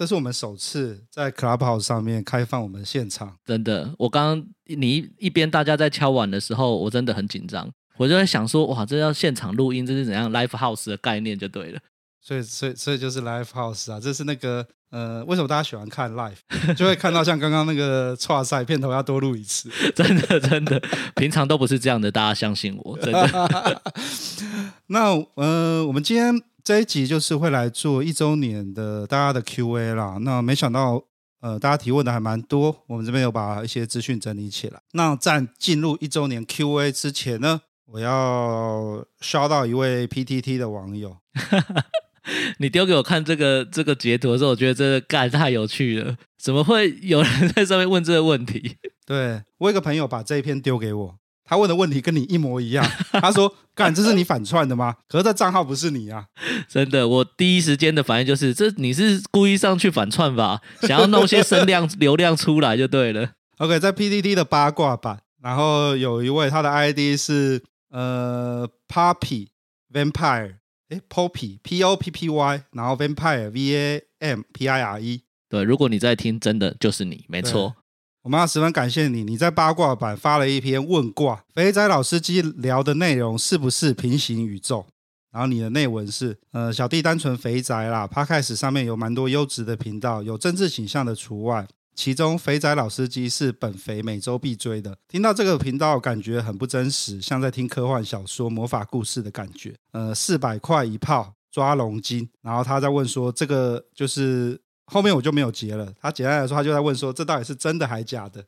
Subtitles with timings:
[0.00, 3.94] 这是我们首次在 Clubhouse 上面开放我们现场，真的。
[3.98, 11.80] 我刚刚你一,一边大家在敲碗的时候，我真的很紧张，我就在想说，哇，这要现场录音，这是怎样 Live House 的概念就对了。
[12.22, 20.80] 所以，所以，所以就是 Live House 啊，这是那个呃，为什么大家喜欢看 Live，就会看到像刚刚那个剉赛片头要多录一次， 真的，真的，
[21.14, 23.82] 平常都不是这样的，大家相信我，真的。
[24.88, 26.40] 那呃，我们今天。
[26.70, 30.18] 这一集就是会来做一周年的大家的 Q&A 啦。
[30.20, 31.02] 那没想到，
[31.40, 34.80] 呃，大家提问的还蛮多，我们这边有把一些资讯整理起来。
[34.92, 41.16] 那在进入一周年 Q&A 之前呢，我要 shout 到一位 PTT 的网友。
[42.58, 46.16] 你丢给我看这个这个截图的时候，我觉得这个干太有趣了。
[46.38, 48.76] 怎么会有人在上面问这个问题？
[49.04, 51.18] 对，我有个朋友把这一篇丢给我。
[51.50, 52.88] 他问的问题跟你一模一样。
[53.10, 54.94] 他说：“干，这是你反串的吗？
[55.08, 56.26] 可是这账号不是你啊！”
[56.70, 60.60] 真的，我第一时间的反应就是：这你是故意上去反串吧？
[60.82, 63.32] 想要弄些声量流量出来就对了。
[63.58, 67.60] OK，在 PDD 的八卦版，然后有一位他的 ID 是
[67.90, 69.48] 呃 Poppy
[69.92, 70.54] Vampire，
[70.88, 75.22] 哎 Poppy P O P P Y，然后 Vampire V A M P I R E。
[75.48, 77.74] 对，如果你在听，真的就是你，没错。
[78.22, 84.84] 我们要十分感谢你，你在八卦版发了一篇问卦，肥仔老司机聊的内容是不是平行宇宙？
[85.32, 94.98] 然后你的内文是，呃，小弟单纯肥宅啦，Podcast 上面有蛮多优质的频道，有政治倾向的除外，其中肥仔老司机是本肥每周必追的。
[95.08, 99.74] 听到这个频道，感觉很不真实，像在听科幻小说、魔法故事的感觉。
[99.92, 104.60] 呃，四百块一炮抓龙筋，然后他在问说，这个就是。
[104.90, 105.92] 后面我就没有接了。
[106.00, 108.44] 他简单来说，他就在问说：“这到底是真的还是假的？”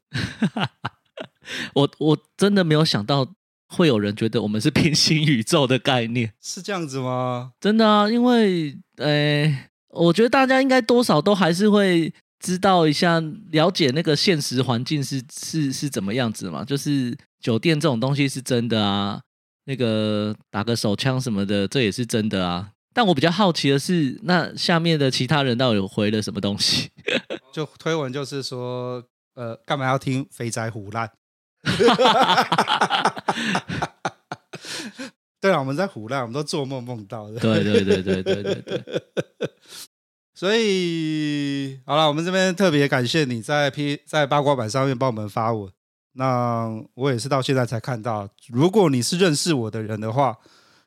[1.75, 3.27] 我我真的没有想到
[3.69, 7.53] 会有人觉得我们是平行宇宙的概念，是这样子吗？
[7.61, 13.21] 真的啊，因为呃，我觉得大家应该多少都还是会知道一下，
[13.51, 16.65] 了解那个现实环境是是是怎么样子嘛。
[16.65, 19.21] 就是酒店这种东西是真的啊，
[19.65, 22.71] 那个打个手枪什么的，这也是真的啊。
[22.95, 26.91] 但我比较好奇的是，那下面的其他人到底有回了什么东西？
[27.53, 29.03] 就推文就是说，
[29.35, 31.11] 呃，干嘛要听肥宅胡烂？
[35.41, 37.39] 对啊，我们在胡烂，我们都做梦梦到的。
[37.41, 38.83] 对对对对对对对。
[40.35, 45.71] 所以好了，我们这边特别感谢你在 P 在八卦版上面帮我们发文。
[46.15, 50.37] 那我也是到现在才看到，如果你是认识我的人的话。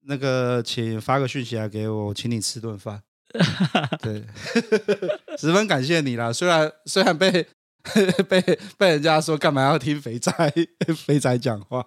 [0.07, 3.01] 那个，请发个讯息来给我，我请你吃顿饭。
[4.01, 4.23] 对，
[5.37, 6.31] 十分感谢你啦。
[6.31, 7.45] 虽然虽然被
[8.29, 8.41] 被
[8.77, 10.31] 被人家说干嘛要听肥仔
[10.95, 11.85] 肥仔讲话，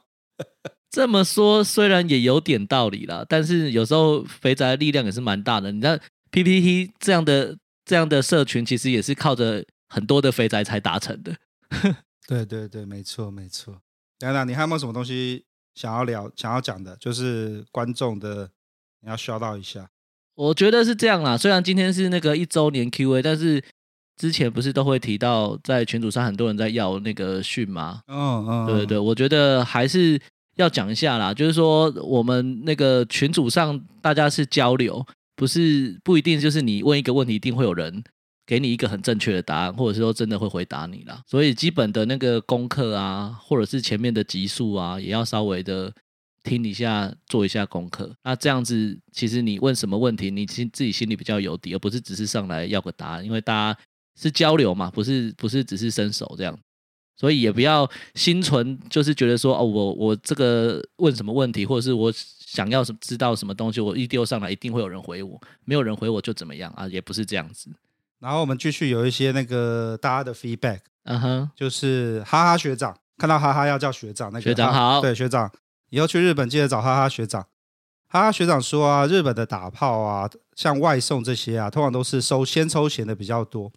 [0.91, 5.73] 这么说虽然也有点道理啦，但是有时候肥宅的力量也是蛮大的。
[5.73, 5.99] 你看
[6.31, 11.35] PPT 这样的这样的社群，其实也是靠着很多的肥宅才达成的。
[12.27, 13.81] 对对对，没错没错。
[14.19, 15.47] 等等，你还有没有什么东西？
[15.79, 18.51] 想要聊、想要讲的，就是观众的，
[19.01, 19.89] 你要 shout 到一下。
[20.35, 23.63] 我觉得是这样啦，虽然今天是那个一周年 Q&A，但是
[24.17, 28.01] 之前不是都会提到，在群组上很多人在要那个讯吗？
[28.09, 30.21] 嗯嗯，对对对，我觉得还是
[30.57, 31.33] 要讲一下啦。
[31.33, 35.07] 就是说，我们那个群组上大家是交流，
[35.37, 38.03] 不是不一定就是你问一个问题，一定会有人。
[38.49, 41.23] 给你一个很正确的答案，或者是说真的会回答你啦。
[41.27, 45.93] 所以基本的那个功课啊，或者是前面的集数啊，也要稍微的
[46.43, 48.11] 听一下，做一下功课。
[48.25, 53.23] 那这样子，其实你问什么问题，你心自己心里比较有底，而不是只是上来要个答案。
[53.23, 53.79] 因为大家
[54.19, 56.59] 是交流嘛，不是不是只是伸手这样。
[57.19, 66.89] 所以也不要心存就是觉得说哦，我我这个问什么问题，或者是我想要什知道什么东西，我一丢上来一定会有人回我，没有人回我就怎么样啊？
[66.89, 67.69] 也不是这样子。
[68.21, 75.51] 然后我们继续有一些那个大家的 feedback，嗯哼，就是哈哈学长，看到哈哈要叫学长，那个学长好，对学长，
[75.91, 77.47] 以后去日本记得找哈哈学长。
[78.09, 83.71] 哈哈学长说啊，日本的打炮啊，像外送这些啊，通常都是收先抽钱的比较多，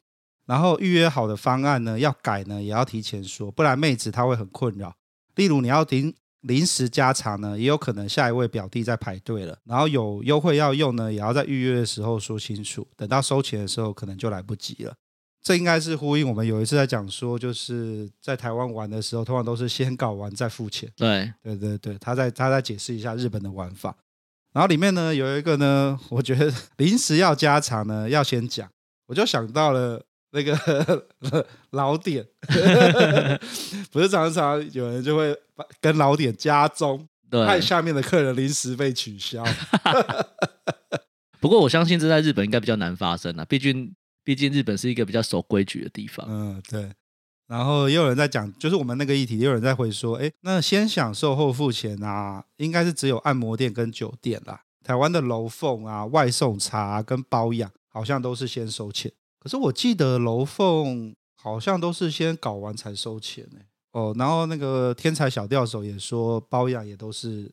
[0.46, 4.96] 然后预约好的方案呢，要改呢也要提前说，不然妹子她会很困扰。
[5.36, 6.14] 例如你要订。
[6.42, 14.94] 临时加场呢，也有可能下一位表弟在排队了，然后有优惠要用呢，也要在预约的时候说清楚，等到收钱的时候可能就来不及了。
[15.44, 20.88] 这应该是呼应我们有一次在讲说，就是在台湾玩的时候，通常都是先搞完再付钱。
[20.96, 23.96] 对对对对，他在他在解释一下日本的玩法。
[24.54, 28.70] 然后里面呢有一个呢，我觉得临时要加长呢，要先讲，
[29.08, 31.08] 我就想到了那个
[31.72, 32.24] 老点，
[33.92, 35.36] 不是常常有人就会
[35.80, 39.44] 跟老点加钟，害下面的客人临时被取消。
[41.40, 43.94] 不过我相信这在日本应该比较难发生啊，毕竟。
[44.24, 46.24] 毕竟日本是一个比较守规矩的地方。
[46.30, 46.92] 嗯，对。
[47.48, 54.62] 然后也有人在讲，就是我们那个议题，也有人在回说，哎，那先享受后付钱啊，应该是只有按摩店跟酒店啦。
[54.84, 59.12] 台湾的楼凤啊、外送茶啊、跟包养，好像都是先收钱。
[59.40, 63.62] 可是我记得楼凤好像都是先搞完才收钱呢。
[63.92, 67.52] 哦，然后那个天才小钓手也说，包养也都是。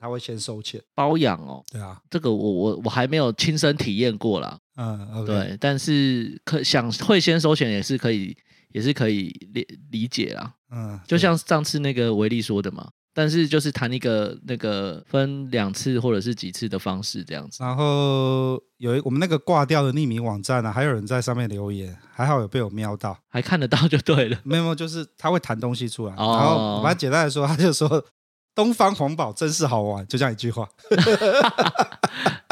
[0.00, 4.56] 他会先收钱包养哦，对啊，这个我我我还没有亲身体验过啦。
[4.76, 8.36] 嗯，okay、对，但是可想会先收钱也是可以，
[8.68, 10.54] 也是可以理理解啦。
[10.70, 17.64] 嗯，就像上次那个维利说的嘛，但是就是谈一个那个分两次或者是几次的方式这样子。
[17.64, 24.38] 然后有一我们那个挂掉的匿名网站呢、啊，还有人在上面留言，还好有被我瞄到，还看得到就对了。
[24.46, 28.02] 没有，就是他会弹东西出来，哦、然后反正简单来说，他就说。
[28.54, 30.68] 东方红宝真是好玩，就这样一句话。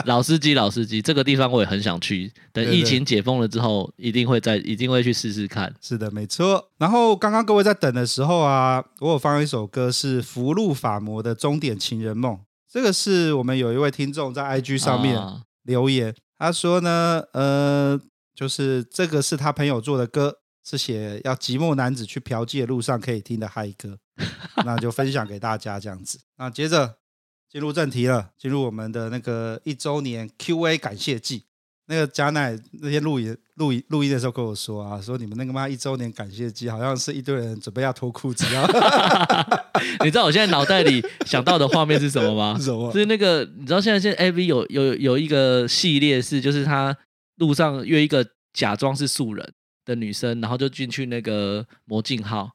[0.06, 2.32] 老司机，老司机，这个地方我也很想去。
[2.52, 5.74] 等疫情解封了之后，一定会在，一定会去试试看。
[5.80, 6.70] 是的，没错。
[6.78, 12.34] 然后刚刚各位在等的时候啊，我有放一首歌，是福禄法摩的《终点情人梦》。
[12.70, 15.20] 这个是我们有一位听众在 IG 上面
[15.64, 18.00] 留言，啊、他说呢，呃，
[18.34, 23.98] 就是这个是他朋友做的歌，是写要寂寞男子去嫖妓的路上可以听的嗨歌。
[24.64, 26.18] 那就分享给大家这样子。
[26.38, 26.96] 那接着
[27.50, 31.44] 进入正题了，进入我们的那个一周年 Q&A 感谢季。
[31.88, 38.66] 那个嘉奈那天录音录音录音的时候跟我说啊，说你们那个妈一周年感谢祭，好像是一堆人准备要脱裤子啊。
[40.02, 42.58] 你知道我现在脑袋里想到的画面是什么吗？
[42.58, 42.90] 是 什么？
[42.92, 46.96] 是那个你知道现在现在 AV 有有有一个系列是，就是他
[47.36, 49.52] 路上约一个假装是素人
[49.84, 52.50] 的女生，然后就进去那个魔镜号。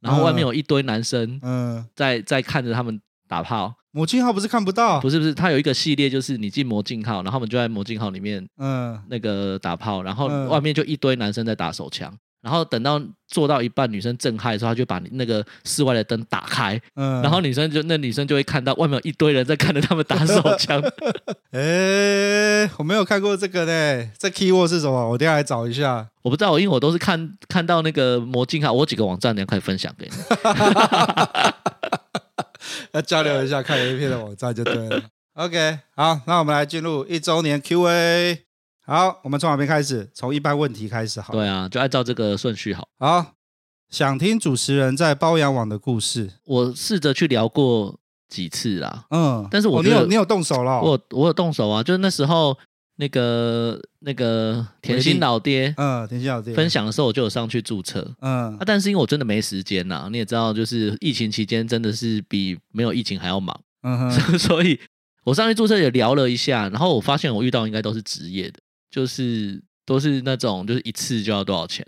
[0.00, 3.74] 然后外面有一堆男生，嗯，在在看着他们打炮。
[3.94, 5.00] 魔镜号不是看不到？
[5.00, 12.12] 不是不是，它有一个系列，就是你进魔镜号，然后我们就在魔镜号里面，嗯，那个打炮，然后外面就一堆男生在打手枪。
[12.42, 20.82] 然后等到做到一半，女生震撼的时候，他就把那个室外的灯打开，嗯，然后女生就那女生就会看到外面有一堆人在看着他们打手枪。
[21.52, 25.08] 哎，我没有看过这个呢，这 keyword 是什么？
[25.08, 26.06] 我等下来找一下。
[26.20, 30.12] 我不知道，因为我都是看看到那个魔镜号，我有几个网站，等下可以分享给你。
[32.92, 35.02] 要交流一下看 A 片的网站就对了。
[35.34, 38.44] OK，好，那我们来进入一周年 Q&A。
[38.86, 40.08] 好，我们从哪边开始？
[40.14, 41.32] 从一般问题开始好。
[41.32, 42.86] 对啊，就按照这个顺序好。
[42.98, 43.32] 好，
[43.90, 46.30] 想听主持人在包养网的故事。
[46.44, 50.80] 我试着去聊过几次啦，嗯，但是我、哦、你有你有动手了、哦？
[50.84, 52.56] 我我有动手啊，就是那时候
[52.96, 64.78] 那个那个甜心老爹，嗯，甜心老爹分享的时候，我就有上去注册，嗯，啊，但是因为我真的没时间呐，你也知道，就是疫情期间真的是比没有疫情还要忙，嗯哼， 所以
[65.24, 68.60] 我上去注册也聊了一下，然后我发现我遇到应该都是职业的。
[68.90, 71.84] 就是都是那种，就是一次就要多少钱，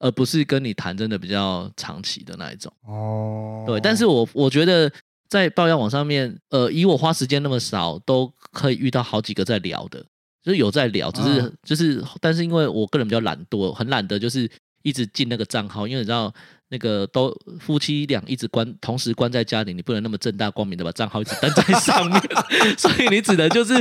[0.00, 2.72] 而不是跟你谈真的比较长期的那一种。
[2.82, 4.90] 哦，对，但是我我觉得
[5.28, 10.04] 在爆料网上面，呃，以我花时间那么少，都可以遇到好几个在聊的，
[10.48, 14.50] 就是有在聊，只是、嗯、就是，但是因为我个人比较懒惰，很懒得就是
[14.82, 16.32] 一直进那个账号，因为你知道。
[16.70, 22.22] 那个都夫妻俩一直关，同时关在家里，你不能那么正大光明的把账号一直登在上面，
[22.76, 23.72] 所以你只能就是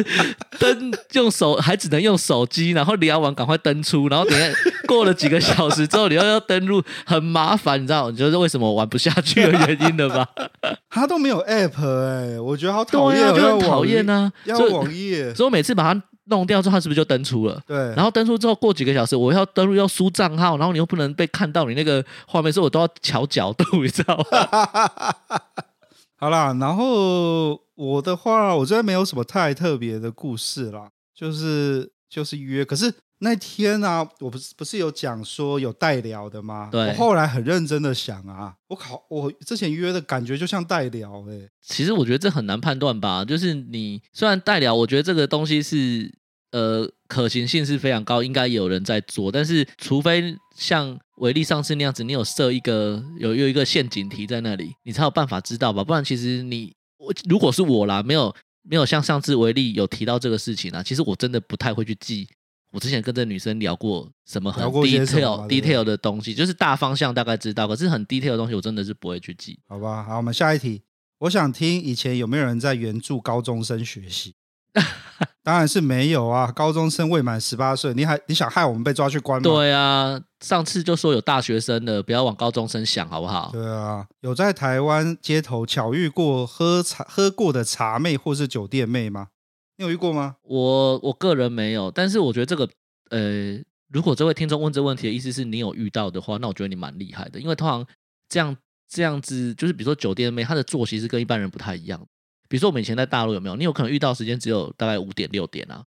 [0.57, 4.57] 登用手，还只能用手机，然后聊完赶快登出，然后等下
[4.87, 8.09] 过了几个小时之后，你又要登录，很麻烦，你知道？
[8.09, 10.25] 你觉得为什么我玩不下去的原因了吧？
[10.89, 14.31] 他都没有 app 哎、欸，我觉得好讨厌、啊，就很讨厌啊。
[14.45, 16.01] 要网页，所以我每次把它。
[16.29, 17.61] 弄掉之后，他是不是就登出了？
[17.65, 17.77] 对。
[17.95, 25.43] 然后登出之后，过几个小时，我要登录要输账号，然后你又不能被看到你那个画面，所以我都要调角度，你知道吗？
[26.19, 32.93] 好啦，然后我的话，我这边没有什么太特别的故事啦，就是就是约，可是。
[33.19, 36.69] 那天啊，我不是不是有讲说有代聊的吗？
[36.71, 36.89] 对。
[36.89, 41.49] 我后来很认真的想啊，我靠，我之前约的感觉就像代聊哎、欸。
[41.63, 46.13] 其实我觉得这很难判断吧，就是你虽然代聊，我觉得这个东西是
[46.51, 62.27] 呃可行性是非常高，应该有人在做，但是除非像维利上次那样子，你有设一个有有一个陷阱题在那里，你才有办法知道吧，不然其实你我如果是我啦，没有没有像上次维利有提到这个事情啊，其实我真的不太会去记。
[62.71, 69.57] 我之前跟这女生聊过什么很 detail detail 的东西，就是大方向大概知道，可是很 detail 的东西我真的是不会去记。
[69.67, 70.81] 好吧，好，我们下一题。
[71.19, 74.35] 我想听以前有没有人在援助高中生学习？
[75.47, 76.51] 当然是没有啊！
[76.51, 79.43] 高中生未满十八岁，你还你想害我们被抓去关吗？
[79.43, 83.49] 对啊，上次就说有大学生的，不要往高中生想，好不好？
[83.53, 89.29] 对啊，有在台湾街头巧遇过喝茶喝过的茶妹或是酒店妹吗？
[89.77, 90.35] 你有遇过吗？
[90.43, 92.67] 我我个人没有，但是我觉得这个
[93.11, 93.57] 呃，
[93.89, 97.87] 如果这位听众问这问题的意思是你有遇到的话，那我觉得你蛮厉害的，因为通常
[98.27, 98.53] 这样
[98.89, 102.05] 这样子，就是比如说酒店妹，她的作息是跟一般人不太一样。
[102.47, 103.55] 比如说我们以前在大陆有没有？
[103.55, 105.83] 你有可能遇到时间只有大概五点六点啊，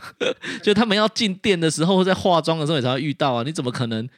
[0.62, 3.42] 就他们要进店的时候或在化妆的时候你才会遇到啊。
[3.42, 4.08] 你怎么可能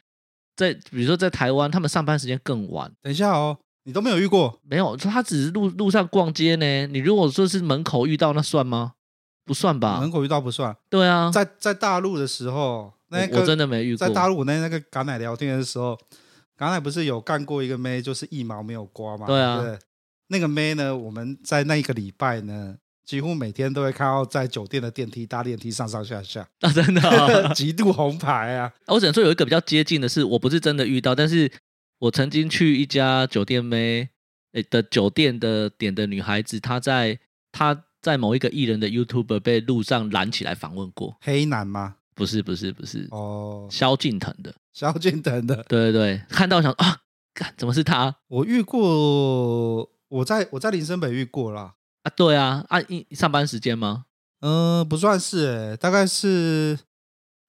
[0.55, 2.91] 在比如说在台湾，他们上班时间更晚？
[3.01, 4.59] 等一下哦，你都没有遇过？
[4.63, 6.87] 没有，他只是路路上逛街呢。
[6.87, 8.93] 你如果说是门口遇到，那算吗？
[9.45, 9.99] 不算吧？
[9.99, 10.75] 门口遇到不算。
[10.89, 14.07] 对啊，在在大陆的时候，那个我真的没遇过。
[14.07, 15.97] 在大陆那那个港奶聊天的时候，
[16.55, 19.25] 港奶不是有干过一个妹，就是一毛没有刮吗？
[19.25, 19.61] 对啊。
[19.61, 19.79] 对
[20.31, 20.95] 那个妹呢？
[20.95, 28.71] 我们在那一个礼拜呢，几乎每天都会看到在酒店的电梯搭电梯上上下下啊，真的、 哦，极度红牌啊！
[28.87, 31.51] 我只能说有一个比较接近的是，我不是真的遇到，但是
[31.99, 34.07] 我曾经去一家酒店妹
[34.53, 37.19] 诶的酒店的点的女孩子，她在
[37.51, 41.17] 她在某一个艺人的 YouTuber 被路上拦起来访问过。
[41.19, 41.97] 黑男吗？
[42.15, 47.01] 不是，不是，不是哦，萧敬腾的， 萧敬腾的，对对对，看到想啊，
[47.33, 48.15] 干怎么是他？
[48.29, 49.91] 我遇过。
[50.11, 54.05] 我在我在林森北遇过啦啊，对啊，啊一上班时间吗？
[54.41, 56.77] 嗯、呃，不算是诶、欸，大概是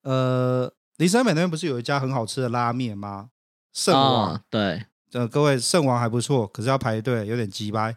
[0.03, 3.31] 呃林森北那边不是有一家很好吃的拉面吗？
[3.73, 7.97] 圣王、哦、对，呃各位圣王还不错，可是要排队，有点鸡掰。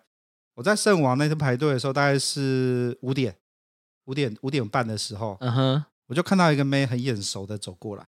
[0.56, 3.36] 我在圣王那天排队的时候，大概是五点
[4.06, 8.08] 五点五点半的时候，嗯哼，我就看到一个妹很眼熟的走过来，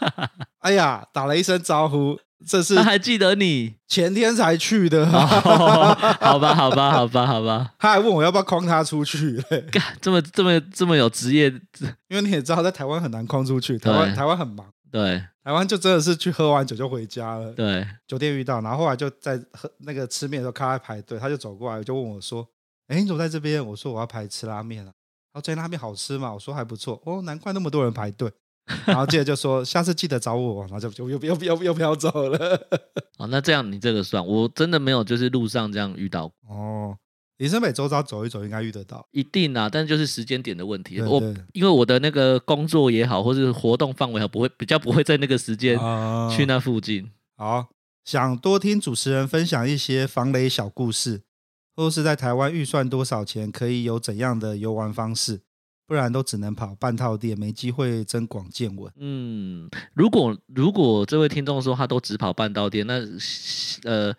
[0.60, 2.18] 哎呀，打了一声招呼。
[2.44, 7.72] 这是他还记得你前天才去的，哦，好吧，好吧，好吧，好吧。
[7.78, 9.40] 他还问我要不要框他出去，
[9.70, 11.48] 干这么这么这么有职业，
[12.08, 22.46] 因为你也知道，在台湾很难框出去，台湾台湾很忙，对，台湾就真的是去喝完酒就回家了，对，酒店遇到，然后后来就在喝那个吃面的时候看他排队，他就走过来就问我说
[22.88, 24.92] ：“哎，你怎么在这边？”我说：“我要排吃拉面了。”
[25.32, 26.32] 然后这拉面好吃吗？
[26.32, 27.00] 我说还不错。
[27.04, 28.30] 哦，难怪那么多人排队。
[28.84, 32.60] 然后接着就说下次记得找我，然后就就又又又又飘走了。
[33.18, 36.32] 哦，那这样你这个算，我真的没有就是路上这样遇到。
[36.48, 36.96] 哦，
[37.38, 40.96] 林森北周遭走一走应该遇得到，一定啊，但是就是时间点的问题。
[40.96, 45.78] 对对我因为我的那个工作也好，或是活动范围好，不会比较不会在那个时间
[46.30, 47.04] 去那附近。
[47.36, 47.66] 哦、好，
[48.04, 51.22] 想多听主持人分享一些防雷小故事，
[51.76, 55.42] 或是在台湾预算多少钱可以有怎样的游玩方式。
[55.86, 58.92] 不然都只能跑半套店，没机会增广见闻。
[58.96, 63.00] 嗯，如果如果这位听众说他都只跑半套店，那
[63.84, 64.12] 呃，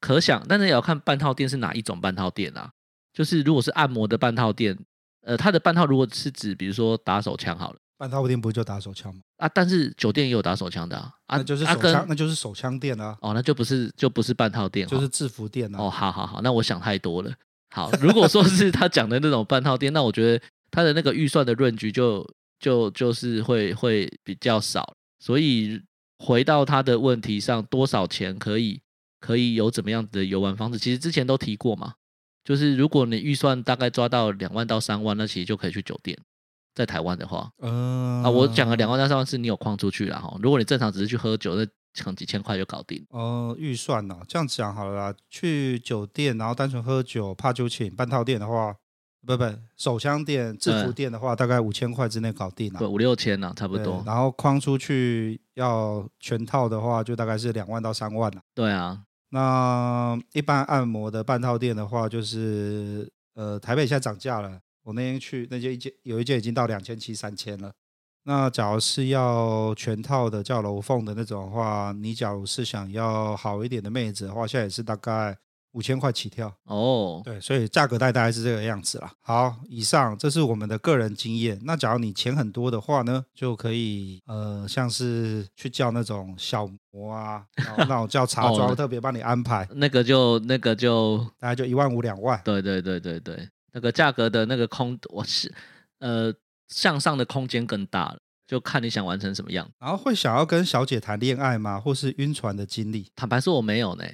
[0.00, 2.70] 可想，但是也要看半套店是哪一种半套店啊？
[3.14, 4.78] 就是如果是按摩的半套店，
[5.22, 9.22] 呃，他的半套如果是指比如说打手枪好了，半套店不就打手枪吗？
[9.38, 13.16] 啊，但是酒店也有打手枪的啊，啊那就是手枪，跟那就是手枪店啊。
[13.22, 15.78] 哦，那就不是就不是半套店，就是制服店啊。
[15.78, 17.32] 哦，好好好，那我想太多了。
[17.70, 20.44] 好，如果说是他讲的那种半套店，那我觉得。
[20.74, 22.28] 他的那个预算的论据就
[22.58, 25.80] 就就是会会比较少，所以
[26.18, 28.80] 回到他的问题上，多少钱可以
[29.20, 30.78] 可以有怎么样子的游玩方式？
[30.80, 31.94] 其实之前都提过嘛，
[32.42, 36.18] 就是如果你预算大概抓到两万到三万，那其实就可以去酒店。
[36.74, 40.36] 在台湾的话，嗯、啊，我讲了两万到三万是你有框出去了哈。
[40.42, 43.00] 如果你正常只是去喝酒，那可能几千块就搞定。
[43.10, 44.26] 哦、呃，预算呢、啊？
[44.26, 48.74] 这样讲好了啦，去酒店然后单纯喝酒怕就请半套店的话。
[49.26, 49.44] 不不，
[49.76, 54.02] 手枪店、制服店的话，大概五千块之内搞定了，对，五六千呢，差不多。
[54.04, 58.40] 然后框出去要全套的话，就大概是两万到三万了。
[58.54, 64.60] 对啊，那一般按摩的半套店的话，就是呃，台北现在涨价了。
[64.82, 67.72] 我那天去那间一间，有一间已经到两千七、三千了。
[68.24, 75.36] 那假如是要全套的叫楼凤的那种的话，你假如是想要好一点的妹子的话，现在也是大概。
[75.74, 79.12] 五千块起跳哦，对，所以价格带大概是这个样子啦。
[79.20, 81.60] 好，以上这是我们的个人经验。
[81.64, 92.40] 那假如你钱很多的话呢，就可以呃，像是去叫那种小模啊，然后 那种叫茶庄，特别帮你安排，那个就那个就大概就一万五两万。
[92.44, 95.52] 对对对对对，那个价格的那个空，我是
[95.98, 96.32] 呃
[96.68, 99.68] 向上的空间更大了，就看你想完成什么样。
[99.80, 101.80] 然后会想要跟小姐谈恋爱吗？
[101.80, 103.10] 或是晕船的经历？
[103.16, 104.04] 坦白说，我没有呢。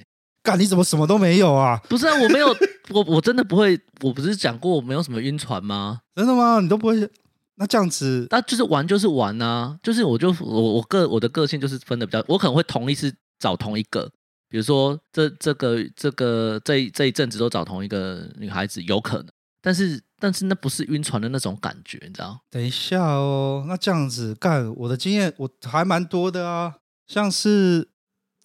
[0.43, 1.79] 干，你怎么什么都没有啊？
[1.87, 2.47] 不是啊，我没有，
[2.89, 3.79] 我我真的不会。
[4.01, 6.01] 我不是讲过我没有什么晕船吗？
[6.15, 6.59] 真的吗？
[6.59, 7.09] 你都不会？
[7.55, 14.09] 那这样子，那就是玩就是玩啊，就是我就我我个我的个性就是分的比较，我可能会同一次找同一个，
[14.49, 19.27] 比如说这这个这个这这一阵子都找同一个女孩子，有可能，
[19.61, 22.39] 但是但是那不是晕船的那种感觉，你知道？
[22.49, 27.89] 等一下哦，那这样子干，我的经验我还蛮多的啊，像是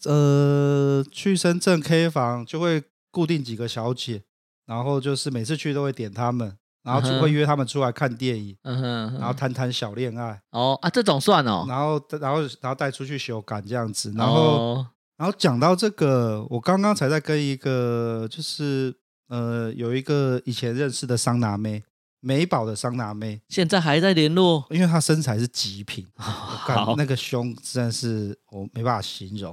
[0.06, 4.22] 呃去深圳 K 房就会固定几个小姐，
[4.64, 6.56] 然后就是每次去都会点她们。
[6.86, 10.40] 然后就会约她们出来看电影，嗯哼，嗯哼，然后谈谈小恋爱。
[10.52, 11.66] 哦啊，这种算哦。
[11.68, 14.12] 然后，然后，然后带出去修改这样子。
[14.14, 14.86] 然后，哦、
[15.16, 18.94] 然后讲到这个，我刚刚才在跟一个，就是
[19.28, 21.82] 呃，有一个以前认识的桑拿妹，
[22.20, 29.52] 美宝的桑拿妹，现在还在联络，因为她身材是极品， 哦、好，那个胸真的是我没办法形容，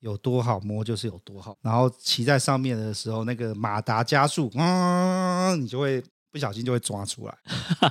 [0.00, 1.56] 有多好摸就是有多好。
[1.62, 6.02] 然后骑在上面的时候，那个马达加速，嗯，你就会。
[6.32, 7.36] 不小心就会抓出来。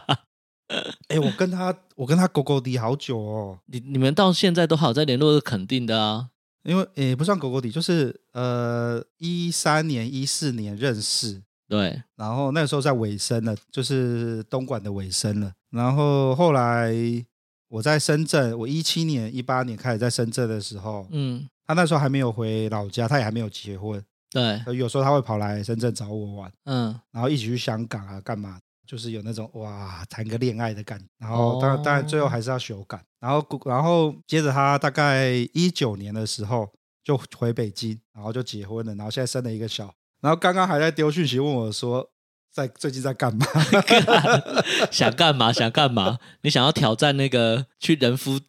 [1.09, 3.59] 哎、欸，我跟他，我跟他勾勾滴好久哦。
[3.65, 6.29] 你你们到现在都好在联络，是肯定的啊。
[6.63, 12.01] 因为也、欸、不算勾勾滴，就是呃，一三年、一四年认识，对。
[12.15, 15.51] 然后那个时候在尾声了，就是东莞的尾声了。
[15.71, 16.93] 然后后来
[17.67, 24.03] 我在深圳，我一七年、一八年开始在深圳的时候，嗯，他那时候还没有回老家，他也还没有结婚。
[24.31, 28.59] 对，有时候他会跑来深圳找我玩，嗯，然后一起去香港啊，干嘛？
[28.87, 31.05] 就是有那种哇，谈个恋爱的感觉。
[31.19, 32.99] 然后当然，当然最后还是要修改。
[33.19, 36.67] 然后，然后接着他大概一九年的时候
[37.03, 38.95] 就回北京，然后就结婚了。
[38.95, 42.09] 然后现在生了一个小，然后刚刚还在丢讯息问我说，
[42.51, 43.45] 在最近在干嘛？
[44.91, 45.53] 想干嘛？
[45.53, 46.17] 想干嘛？
[46.41, 48.39] 你想要挑战那个去人夫？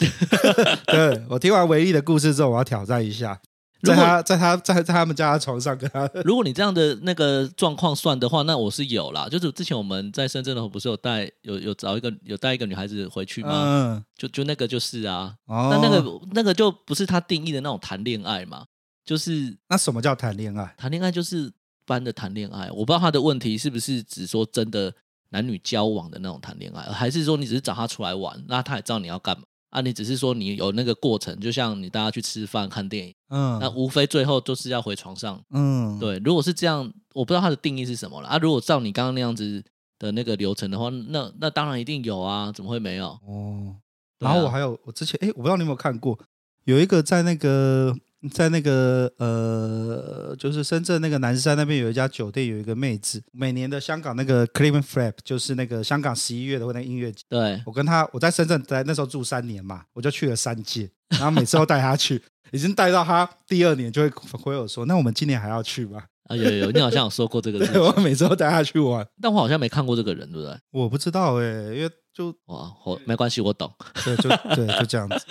[0.86, 3.40] 对，我听完维利的故事之后，我要挑战一下。
[3.82, 9.26] 在他在他在在他们家的床上跟他， 如果你这样的那个状况算的话，那我是有啦。
[9.26, 13.50] 就是之前我们在深圳的时候，不是有带有有找一个有带一个女孩子回去吗？
[13.54, 15.34] 嗯，就就那个就是啊。
[15.46, 18.64] 哦，那那个那个就不是他定义的那种谈恋爱嘛？
[19.02, 20.74] 就是那什么叫谈恋爱？
[20.76, 21.50] 谈恋爱就是
[21.90, 22.70] 般的谈恋爱。
[22.70, 24.94] 我不知道他的问题是不是只说真的
[25.30, 29.42] 男女交往的那种谈恋爱，还是说你只是找他出来玩，那他也知道你要干嘛？
[29.70, 36.18] 啊，你只是说你有那个过程，就像你大家去吃饭、看电影，嗯，那无非最后就是要回床上，嗯，对。
[36.24, 38.38] 如果是这样，我不知道他的定义是什么了啊。
[38.38, 39.62] 如果照你刚刚那样子
[39.98, 43.06] 的那个流程的话，那那当然一定有啊，怎么会没有？
[43.26, 43.76] 哦，
[44.18, 46.18] 然后我还有，我之前哎，我不知道你有没有看过，
[46.64, 47.96] 有一个在那个。
[48.28, 57.24] 在那个呃，就是深圳那个南山那边有一家酒店，有一个妹子，每年的香港那个 Clement Flap 就是那个香港十一月的那个音乐节。
[57.30, 67.80] 对，我跟她，我在深圳在那时候住三年嘛，我就去了三届，然后每次都带她去，已经带到她第二年就会回我说：“那我们今年还要去吗？”啊，有有，你好像有说过这个事。
[67.80, 70.58] 我每次都带她去玩，但我好像没看过这个人，对不对？
[70.72, 73.72] 我不知道哎、欸，因为就哇，我没关系，我懂。
[74.04, 75.24] 对，就对，就这样子，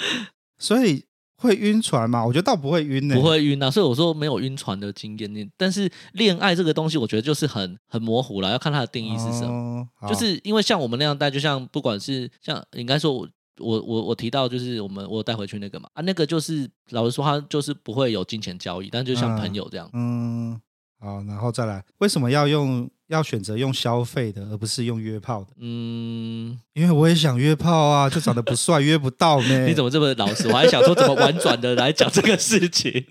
[0.57, 1.05] 所以。
[1.39, 2.25] 会晕船吗？
[2.25, 3.71] 我觉得倒不会晕呢、欸，不会晕啊。
[3.71, 5.51] 所以我说没有晕船的经验。
[5.57, 9.87] 但是恋爱这个东西，我觉得就是很很模糊了，要看它的定义是什么。
[10.01, 19.89] 哦、就是因为像我们那样带，就像不管是像应该说我，我我我提到就是我们我带回去那个嘛啊，那个就是老实说，他就是不会有金钱交易，但就像朋友这样。
[19.93, 20.61] 嗯，嗯，
[20.99, 22.89] 好，然后再来，为什么要用？
[23.09, 25.47] 要选择用消费的，而不是用约炮的。
[25.59, 29.65] 嗯，因为我也想约炮啊，就长得不帅，约不到呢。
[29.67, 30.47] 你怎么这么老实？
[30.47, 33.03] 我还想说怎么婉转的来讲这个事情。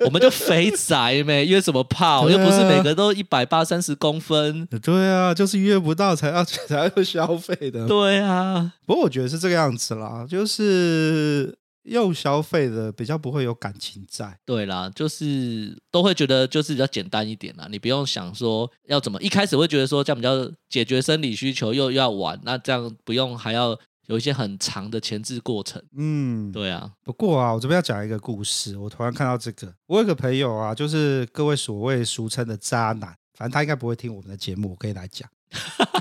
[0.00, 2.26] 我们就肥宅呗，约什么炮？
[2.26, 4.66] 啊、又不是每个都一百八三十公分。
[4.82, 7.86] 对啊，就是约不到才要 才要消费的。
[7.86, 11.56] 对啊，不过我觉得是这个样子啦，就是。
[11.86, 25.82] 又消费的比较不会有感情在，对啦，就是都会觉得就是比较简单一点啦，你不用想说要怎么，一开始会觉得说这样比较解决生理需求，又又要玩，那这样不用还要有一些很长的前置过程。
[25.96, 26.90] 嗯，对啊。
[27.04, 35.28] 不过啊，我这边要讲一个故事，我突然看到这个，我有个朋友啊，就是各位所谓俗称的渣男，反正他应该不会听我们的节目，我可以来讲。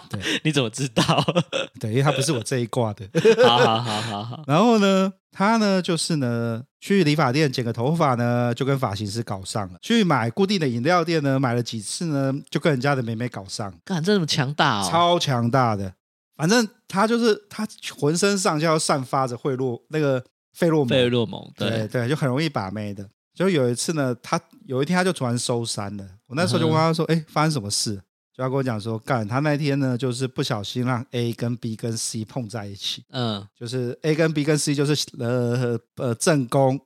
[0.09, 1.03] 对， 你怎么知道？
[1.79, 3.07] 对，因为他不是我这一挂的。
[3.43, 4.43] 好好好好好。
[4.47, 13.73] 然后呢，他呢就是呢去理发店剪个头发呢，就跟发型师搞上了；去买固定的饮料店呢，买了几次呢，就跟人家的妹妹搞上。
[13.83, 14.87] 干，这么强大哦！
[14.89, 15.93] 超强大的。
[16.35, 20.21] 反正他就是他浑身上下要散发着贿赂那个
[20.53, 23.07] 费洛蒙，费洛蒙，对对，对，就很容易把妹的。
[23.33, 26.05] 就有一次呢，他有一天他就突然收山了。
[26.27, 28.01] 我那时候就问他说：“哎、嗯，发生什么事？”
[28.35, 36.77] 就要跟我讲说，干他那天呢，就是不小心让 A 跟 B 跟 C 碰在一起，嗯，就是 A 跟 B 跟 C 就是呃呃正宫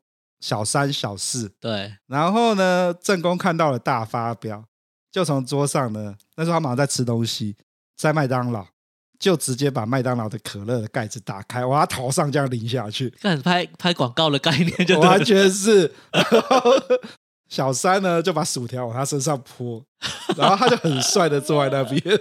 [0.41, 4.63] 小三小四，对，然后呢正宫看到了大发飙，
[5.11, 7.55] 就从桌上呢，那时候他马上在吃东西，
[7.97, 8.67] 在麦当劳
[9.17, 15.91] 就直接把麦当劳的可乐的盖子打开，往他头上这样淋下去，看拍拍广告的概念就完全是。
[17.49, 19.83] 小三呢就把薯条往他身上泼，
[20.37, 22.19] 然后他就很帅的坐在那边。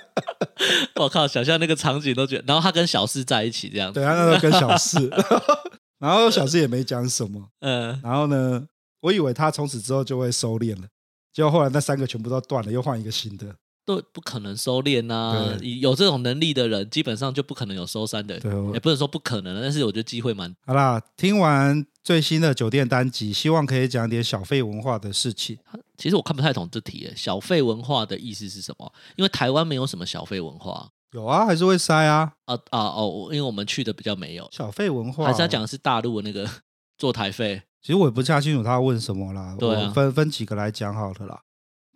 [0.96, 5.08] 我靠，想象那个场景都觉得，然后他跟小四在一起这样子，对，他那时候跟小四，
[6.00, 8.66] 然后小四也没讲什么，嗯，然后呢，
[9.02, 10.88] 我以为他从此之后就会收敛了，
[11.32, 13.54] 结果后来那三个全部都断了，又换一个新的。
[13.88, 18.38] 都不可能收敛呐、啊，有这种能力的人，基本上就不可能有收山的。
[18.38, 20.54] 对，也不能说不可能，但是我觉得机会蛮。
[20.66, 25.56] 好啦，听完最新的酒店单集，希望可以讲点小费文化的事情。
[25.96, 28.92] 其实我看不太懂这题，小费文化的意思是什么？
[29.16, 30.90] 因为台湾没有什么小费文化。
[31.12, 32.30] 有啊，还是会塞啊。
[32.44, 36.46] 啊啊哦，因为我们去的比较没有小费文化，还是要讲的是大陆的那个
[36.98, 37.62] 坐台费。
[37.80, 39.56] 其实我也不太清楚他要问什么啦。
[39.58, 41.40] 对啊，我分分几个来讲好了啦。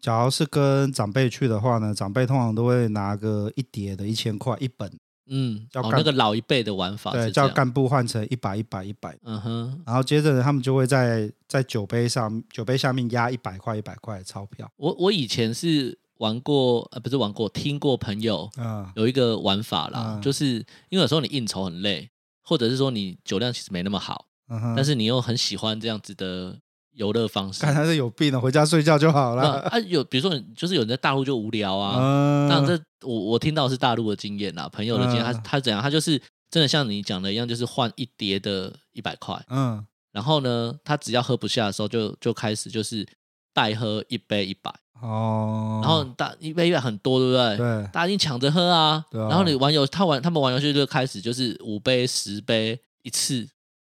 [0.02, 4.92] 假如是跟长辈去的话呢，长辈通常都会拿个一叠的一千块一本，
[5.30, 14.68] 嗯，叫、哦、那个老一辈的玩法，对，叫干部换成一百一百一百，嗯哼，然后接着呢，他们就会在在酒杯上酒杯下面压一百块一百块的钞票。
[14.76, 20.56] 我我以前是玩过，呃，不是玩过，听过朋友，嗯，有一个玩法啦，嗯、就是
[20.88, 22.10] 因为有时候你应酬很累，
[22.42, 26.58] 或者是说你酒量其实没那么好，嗯哼，但是你又很喜欢这样子的。
[26.92, 29.60] 游乐方式，看他是有病了，回家睡觉就好了。
[29.60, 32.48] 啊，有比如说，就是有人在大陆就无聊啊。
[32.48, 35.82] 嗯，这我我听到是大陆的经验啦，朋友的经验，他他怎样？
[35.82, 39.42] 他就是真的像你讲的一样，就是换一叠的一百块。
[39.48, 43.06] 嗯，然后呢，他只要喝不下的时候就，就就开始就是
[43.54, 44.72] 代喝一杯一百。
[45.00, 47.56] 哦，然后大一杯一百很多，对不对？
[47.56, 49.04] 对，大家一定抢着喝啊。
[49.10, 49.28] 对啊。
[49.28, 53.48] 然后你玩游，他玩他们玩游戏就开始就是五杯十杯一次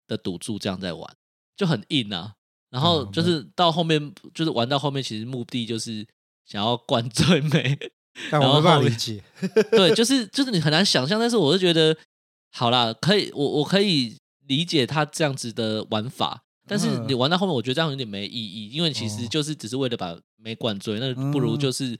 [0.08, 1.08] 的赌注这样在玩，
[1.56, 2.32] 就很硬啊。
[2.76, 6.06] 然后就是到后面，就是玩到后面，其实目的就是
[6.44, 7.78] 想要灌醉妹。
[8.30, 9.22] 但我没办法理解，
[9.70, 11.94] 对，就是就是你很难想象，但是我是觉得，
[12.50, 21.98] 好啦，可以，我我可以理解他这样子的玩法，但是你玩到后面，我觉得这样有点没意义，因为其实就是只是为了把妹灌醉，那不如就是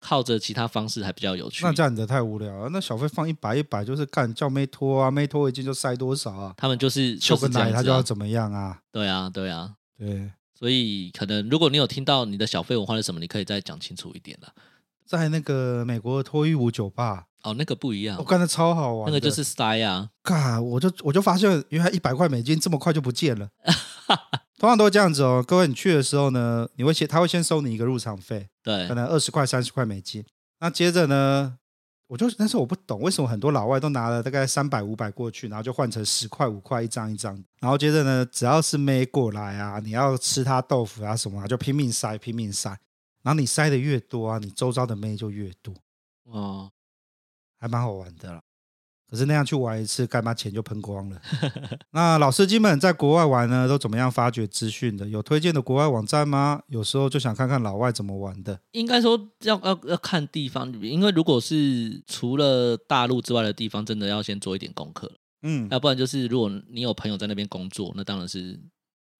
[0.00, 1.62] 靠着其他方式还比较有趣。
[1.66, 6.54] 那这样子太无聊了，那小费放一百一百就是干叫妹拖啊，妹拖一进就塞多少啊？
[6.56, 8.78] 他们就是秀个奶，他就要怎么样啊？
[8.90, 9.74] 对啊，对啊。
[9.98, 14.52] 对，所以可能如果你有听到你的小费文化是什么，你可以再讲清楚一点了。
[15.04, 20.10] 在那个美国的脱衣舞酒吧，哦，那个不一样，我看的超好玩，那个就是 style 啊！
[20.22, 23.48] 嘎，我就我就发现原来一百块美金这么快就不见了，
[24.58, 25.42] 通常都是这样子哦。
[25.46, 30.24] 各位，你去的时候呢，你会先他会先收你一个入场费，对，可能二十块、三十块美金，
[30.60, 31.58] 那接着呢？
[32.08, 42.70] 我就但是我不懂为什么很多老外都拿了大概三百五百过去，然后就换成十块五块一张一张，然后接着呢，只要是妹过来啊，你要吃他豆腐啊什么啊，就拼命塞拼命塞，
[43.22, 45.74] 然后你塞的越多啊，你周遭的妹就越多，
[46.24, 46.72] 哦，
[47.60, 48.42] 还蛮好玩的啦。
[49.10, 51.18] 可是那样去玩一次，干嘛钱就喷光了？
[51.92, 55.08] 那老司机们在国外玩呢，都怎么样发掘资讯的？
[55.08, 56.60] 有推荐的国外网站吗？
[56.66, 58.60] 有时候就想看看老外怎么玩的。
[58.72, 65.10] 应该说要要要看地方，因为如果是除了大陆之外的地方，真的要先做一点功课。
[65.42, 68.60] 嗯，要不然就是如果你有朋友在那边工作，那当然是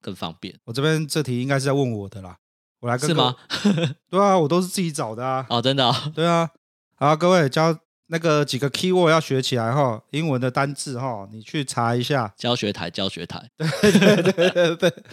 [0.03, 0.55] 更方便。
[0.65, 2.37] 我这边这题应该是在问我的啦，
[2.81, 3.35] 我来跟是吗？
[4.11, 5.47] 对啊，我都是自己找的啊。
[5.49, 5.95] 哦，真的哦？
[6.15, 6.51] 对啊。
[6.97, 7.79] 好，各位教。
[8.11, 12.33] 那个几个 keyword 要学起来哈，英文的单字哈，你去查一下。
[12.37, 13.51] 教学台，教学台。
[13.57, 15.05] 对对对对对。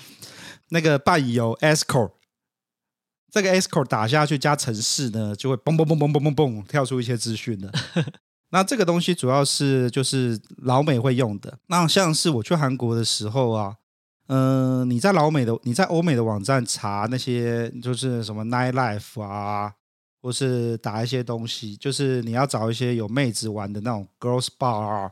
[0.70, 2.12] 那个伴游 escort，
[3.30, 7.72] 这个 escort 打下去加城市呢，就会嘣嘣嘣嘣嘣嘣嘣跳出一些资讯的。
[8.52, 11.60] 那这个东西主要是就是老美会用的。
[11.68, 13.76] 那像是我去韩国的时候啊，
[14.28, 19.74] 嗯、呃，你在老美的你在欧美的网站查那些就是什么 night life 啊。
[20.26, 25.12] 或是打一些东西，就是你要找一些有妹子玩的那种 girls bar 啊，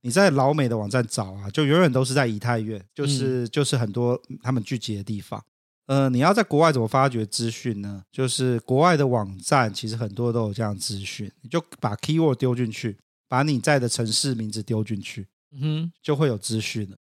[0.00, 5.44] 你在老美的网站找啊，就永远都是在以太院，就是、嗯、就是很多他们聚集的地方。
[5.84, 8.02] 呃，你要在国外怎么发掘资讯呢？
[8.10, 12.96] 就是国外的网站其实很多都有这样资讯，你就把 keyword 丢进去，
[13.28, 16.96] 把你在的城市名字丢进去，嗯哼，就会有资讯了。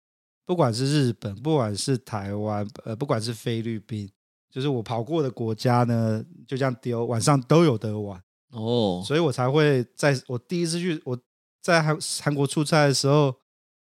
[0.47, 4.11] 不管是日本，不管是台湾，呃，不管是菲律宾。
[4.53, 11.19] 就是我跑过的国家呢，就这样丢，晚上都有得玩哦，所以我才会在我第一次去我
[11.63, 13.35] 在韩韩国出差的时候，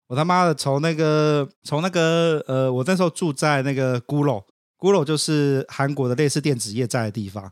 [0.08, 7.50] 我他妈的从那个从那个呃，我那时候住在那个 Guro，Guro 就是韩国的类似电子业在的地方，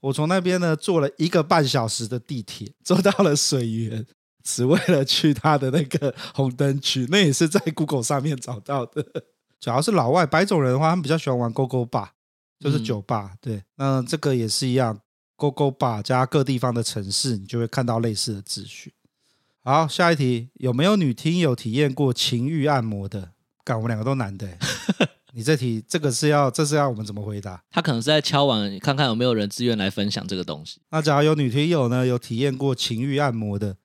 [0.00, 4.06] 我从那边呢坐了一个半小时的地铁，坐到了水源，
[4.44, 9.04] 只为了去他的那个红灯区，那也是在 Google 上面找到的。
[9.58, 12.08] 主要是老外白种人的话，他们比较喜欢玩 GoGo Bar。
[12.62, 15.00] 就是酒吧，嗯、对，那这个也是一样。
[15.36, 18.92] Gogobar 加各地方的城市，你就会看到类似的资讯。
[19.64, 23.32] 好，下一题，有没有女听友体验过情欲按摩的？
[23.64, 24.48] 干，我们两个都男的。
[25.32, 27.60] 你这题，这个是要，这是要我们怎么回答？
[27.70, 30.80] 他可能是在敲碗，看看有没有人自愿来分享这个东西。
[30.90, 33.76] 那假如有女听友呢，有体验过情欲按摩的，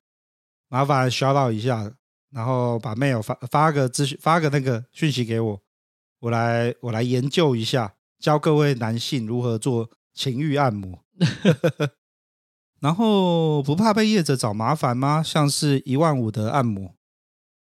[0.68, 1.92] 麻烦 shout out 一下，
[2.30, 5.60] 然后把 mail 发发个资讯，发个那个讯息给我，
[6.20, 11.04] 我来我来研究一下，教各位男性如何做情欲按摩。
[12.80, 15.20] 然后不怕被业者找麻烦吗？
[15.20, 16.94] 像是一万五的按摩，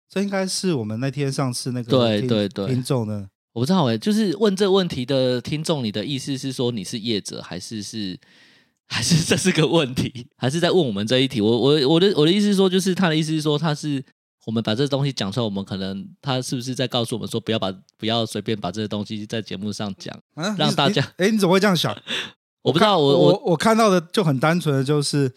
[0.09, 8.17] 这应该是我们那天上次那个对对对听众呢，我不知道哎，就是问这问题的听众，你的意思是说你是业者，还是是
[8.87, 11.41] 还是这是个问题，还是在问我们这一题？
[11.41, 14.01] 我我我的我的意思是说，就是他的意思是说，他是
[14.45, 21.95] 我们把这东西讲出来，我们可能他是不是在告诉我们说，不要把不要随便把这些东西在节目上讲，啊、让大家哎，你怎么会这样想？
[22.63, 25.31] 我不知道，我我我看到的就很单纯的就是，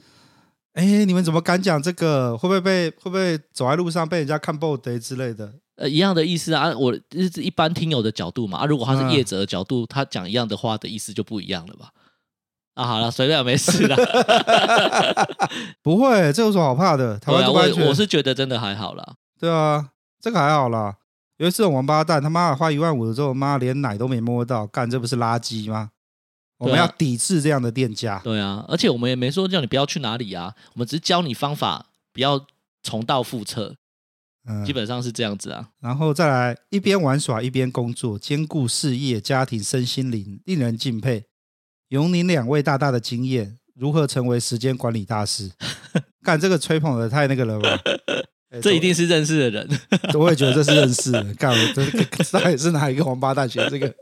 [0.73, 2.37] 哎，你们怎么敢讲这个？
[2.37, 5.53] 会不会被会不会走在路上被人家看爆的之类的？
[5.77, 11.91] 呃，一样的意思啊，我是一般听友的角度嘛啊，如果他是业者的角度，嗯、他讲一样的话的意思就不一样了吧？
[12.75, 13.97] 啊，好了，随便没事了，
[15.83, 17.19] 不会，这有什么好怕的？
[17.19, 19.15] 台湾我我是觉得真的还好啦。
[19.39, 20.97] 对啊，这个还好啦。
[21.37, 25.91] 有一次王八蛋他妈花一万五的时候，妈连奶都没摸到，干这不是垃圾吗？
[26.59, 28.21] 我们要抵制这样的店家。
[28.25, 32.45] 对啊，而且我们也没说叫你不要去哪里啊，我们只是教你方法，不要
[32.83, 33.77] 重蹈覆辙。
[34.49, 35.69] 嗯，基本上是这样子啊。
[35.81, 41.25] 然后再来一边玩耍一边工作，兼顾事业、家庭、身心灵，令人敬佩。
[41.89, 45.51] 有您两位大大的经验，如何成为时间管理大师？
[46.23, 47.81] 干这个吹捧的太那个了吧？
[48.63, 49.69] 这一定是认识的人，
[50.15, 51.23] 我也觉得这是认识的。
[51.35, 51.85] 干，我这
[52.31, 53.93] 到底是哪一个王八蛋写这个？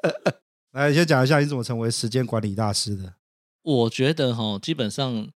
[0.72, 3.14] 来，先讲一下你怎么成为时间管理大师的。
[3.62, 5.28] 我觉得哈，基本上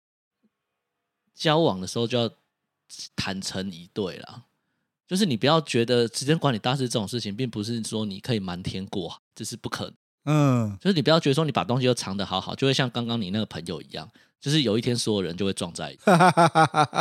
[1.34, 2.30] 交往的时候就要
[3.16, 4.44] 坦诚以对啦。
[5.08, 9.94] 就是你不要觉得时间管理大师这种事情，并不是说你可以瞒天过海，这是不可能。
[10.26, 14.10] 嗯，就是你不要觉得说你把东西都藏得好好，就会像刚刚你那个朋友一样，
[14.40, 16.02] 就是有一天所有人就会撞在一起。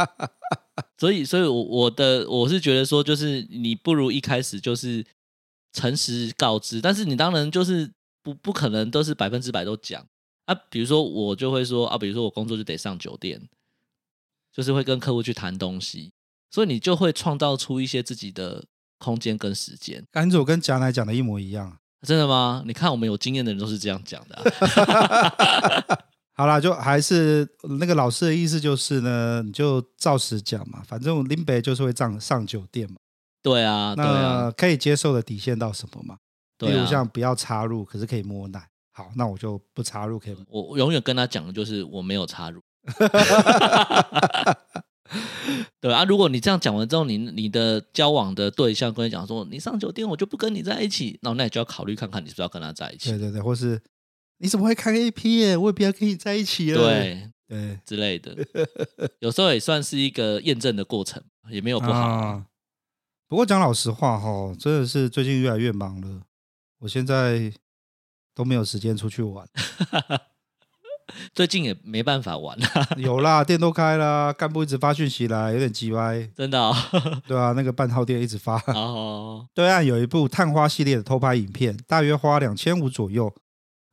[0.99, 5.05] 所以，所以我我的我是觉得说，就是你不如一开始就是
[5.73, 7.91] 诚实告知，但是你当然就是。
[8.25, 10.03] 不不可能都是百分之百都讲
[10.47, 13.39] 啊，比如说我就会说啊，比如说我工作就得上酒店，
[14.51, 16.11] 就是会跟客户去谈东西，
[16.51, 18.65] 所以你就会创造出一些自己的
[18.97, 20.03] 空间跟时间。
[20.11, 22.63] 甘总跟贾乃讲的一模一样，真的吗？
[22.67, 25.99] 你看我们有经验的人都是这样讲的啊。
[26.37, 32.97] 好啦，就还是那个老师的意思就是呢，你就照实讲嘛，反正林北就是会上上酒店嘛。
[33.43, 36.17] 对啊，那可以接受的底线到什么嘛？
[36.59, 38.61] 对啊，例如像不要插入，可是可以摸奶。
[38.93, 42.61] 好，那我就不插入，可以我永远跟他讲的就是我没有插入。
[45.81, 53.11] 对啊，如果你这样讲完之后，你你的交往的对象跟你讲说，你上酒店我就不跟你在一起，那那你就要考虑看看你是不是要跟他在一起。
[53.11, 53.81] 对对对，或是
[54.39, 55.57] 你怎么会看 A P 耶？
[55.57, 56.83] 我也不要跟你在一起了。
[56.83, 58.37] 对对之类的，
[59.21, 62.01] 有时候也算是一个验证的过程，也没有不好。
[62.01, 62.47] 啊，
[63.29, 66.23] 不过讲老实话哈，真的是最近越来越忙了。
[66.79, 67.53] 我现在
[68.35, 69.47] 都没有时间出去玩，
[71.35, 72.67] 最近也没办法玩了。
[72.97, 76.29] 有啦，店都开了，干部一直发讯息来，有点鸡歪。
[76.37, 76.75] 真的、哦？
[77.27, 78.57] 对啊，那个半套店一直发。
[78.69, 79.47] 哦。
[79.55, 83.33] 对岸有一部探花系列的偷拍影片，大约花两千五左右，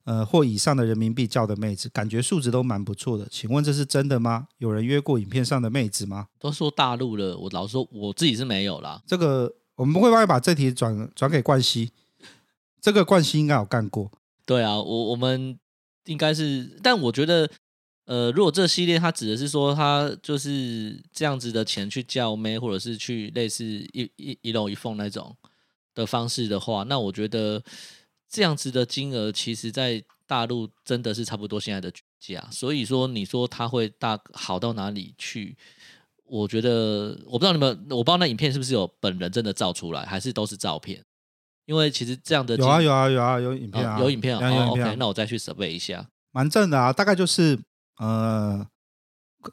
[0.05, 3.27] 呃或以上的人民币叫的妹子，感觉素质都蛮不错的。
[3.29, 4.47] 请问这是真的吗？
[4.57, 6.27] 有人约过影片上的妹子吗？
[6.39, 9.01] 都说大陆了，我老实说我自己是没有啦。
[9.05, 11.91] 这个我们不会帮你把这题转转给冠希。
[12.81, 14.11] 这个冠希应该有干过，
[14.43, 15.55] 对啊，我我们
[16.05, 17.49] 应该是，但我觉得，
[18.05, 25.35] 呃，如果这系列它指的是说他就是这样子的钱去叫妹，或者是去类似一一一龙一凤那种
[25.93, 27.63] 的方式的话，那我觉得
[28.29, 35.57] 这样子的金额，其实在大陆真的是差不多现在的价，所以说你说他会大好到哪里去？
[36.25, 41.03] 我觉得我不知道你们，我不知道那影片是不是有本人真的照出来，还是都是照片。
[41.65, 47.57] 因为其实这样的有啊有啊有啊有影片啊、哦、有影片啊、哦、，OK，那我再去设备一下，蛮正的啊，大概就是
[47.97, 48.67] 呃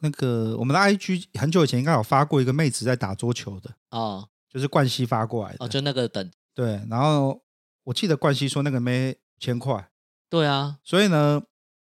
[0.00, 7.42] 那个我们的 IG 很久以前应该有发过一个妹子在打桌球的哦，就是冠希发过来的哦，就那个等对，然后
[7.84, 9.88] 我记得冠希说那个妹千块，
[10.28, 11.42] 对啊，所以呢，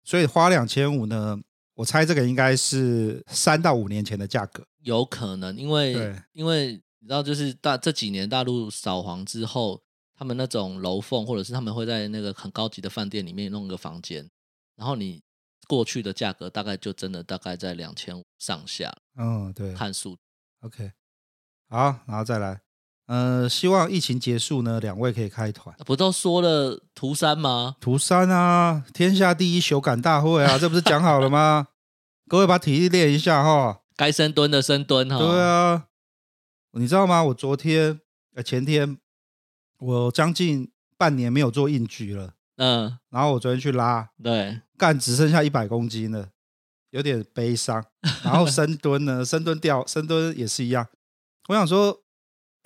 [0.04, 1.38] 所以花两千五呢，
[1.74, 9.83] 我猜这个应该是三到五年前的价格，有可能，因为因为你知道，就是大这几年大陆扫黄之后。
[10.16, 14.28] 他们那种楼凤，或者是他们会在那个很高级的饭店里面弄个房间，
[14.76, 15.22] 然后你
[15.66, 18.94] 过去的价格大概就真的大概在两千五上下。
[19.16, 20.16] 嗯，对，看数。
[20.60, 20.92] OK，
[21.68, 22.60] 好，然后再来。
[23.06, 25.76] 呃，希望疫情结束呢，两位可以开团。
[25.84, 27.76] 不都说了图三吗？
[27.78, 31.68] 图三啊，天下第一修感大会啊，这不是讲好了吗？
[32.26, 35.18] 各位把体力练一下哈，该深蹲的深蹲哈。
[35.18, 35.88] 对啊，
[36.72, 37.22] 你知道吗？
[37.24, 38.00] 我昨天
[38.34, 38.96] 呃前天，
[39.84, 42.34] 我将近半年没有做硬举了。
[42.56, 46.30] 嗯，然后我昨天去拉，对，干只剩下一百公斤了，
[46.90, 47.84] 有点悲伤。
[48.24, 50.86] 然后深蹲呢，深蹲掉，深蹲也是一样。
[51.48, 52.00] 我想说。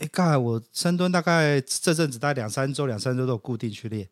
[0.00, 0.40] 哎，干！
[0.40, 4.08] 我深蹲大概这阵子大概两三周，两三周都有固定去练。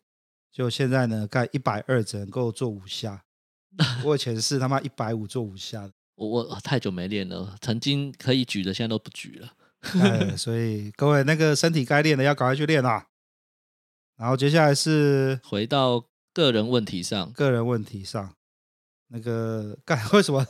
[0.51, 3.23] 就现在呢，干一百二只能够做五下。
[4.03, 5.89] 我以前是他妈一百五做五下。
[6.15, 9.53] 我我太久没练了，曾经可以举的，现在都不举了。
[9.81, 13.05] 哎，所以各位那个身体该练的要赶快去练啊。
[14.17, 18.33] 然后接下来是回到个人问题上，个人问题上，
[19.09, 20.45] 那个干 为什么？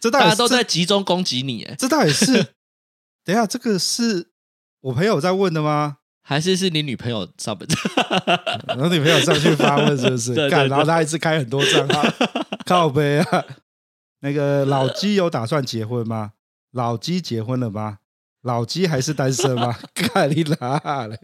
[0.00, 2.32] 这大家都在集中攻击你，哎，这到底是？
[3.24, 4.30] 等一下，这个是。
[4.80, 5.98] 我朋友在问的吗？
[6.22, 7.66] 还是是你女朋友上本？
[8.78, 10.48] 我女朋友上去发问是不是？
[10.48, 12.02] 干，然后他一直开很多账号，
[12.64, 13.44] 靠背啊！
[14.20, 16.32] 那个老鸡有打算结婚吗？
[16.70, 17.98] 老鸡结婚了吗？
[18.42, 19.76] 老鸡还是单身吗？
[19.94, 21.18] 干你哪嘞？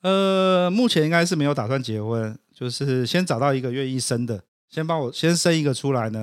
[0.00, 6.20] 呃，目前应该是没有打算结婚，就是先找到一个愿意生的，先帮我先生一个出来呢。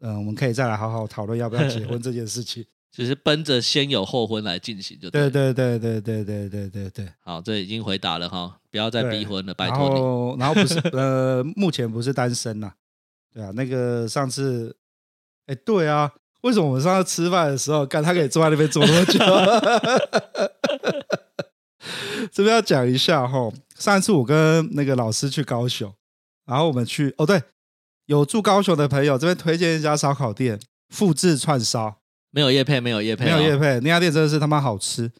[0.00, 2.64] 嗯、呃，我们可以再来好好讨论要不要结婚这件事情。
[2.94, 7.08] 只是奔着先有后婚来进行，就对对对对对对对对对。
[7.20, 10.40] 好，这已经回答了哈，不要再逼婚了，拜托你。
[10.40, 12.72] 然后不是 呃，目前不是单身呐，
[13.32, 14.76] 对啊，那个上次，
[15.46, 16.12] 哎，对啊，
[16.44, 19.18] 为什么我们上次吃饭的时候，干他可以坐在那边坐那么久？
[22.30, 25.90] 这边要讲一下哈，上次我跟那个老师去高雄，
[26.44, 27.42] 然后我们去哦，对，
[28.06, 31.96] 有住高雄的朋友这边推荐一家烧烤店，复制串烧。
[32.30, 33.80] 没有叶配，没有叶配，没有叶配。
[33.80, 35.10] 那家店真的是他妈好吃。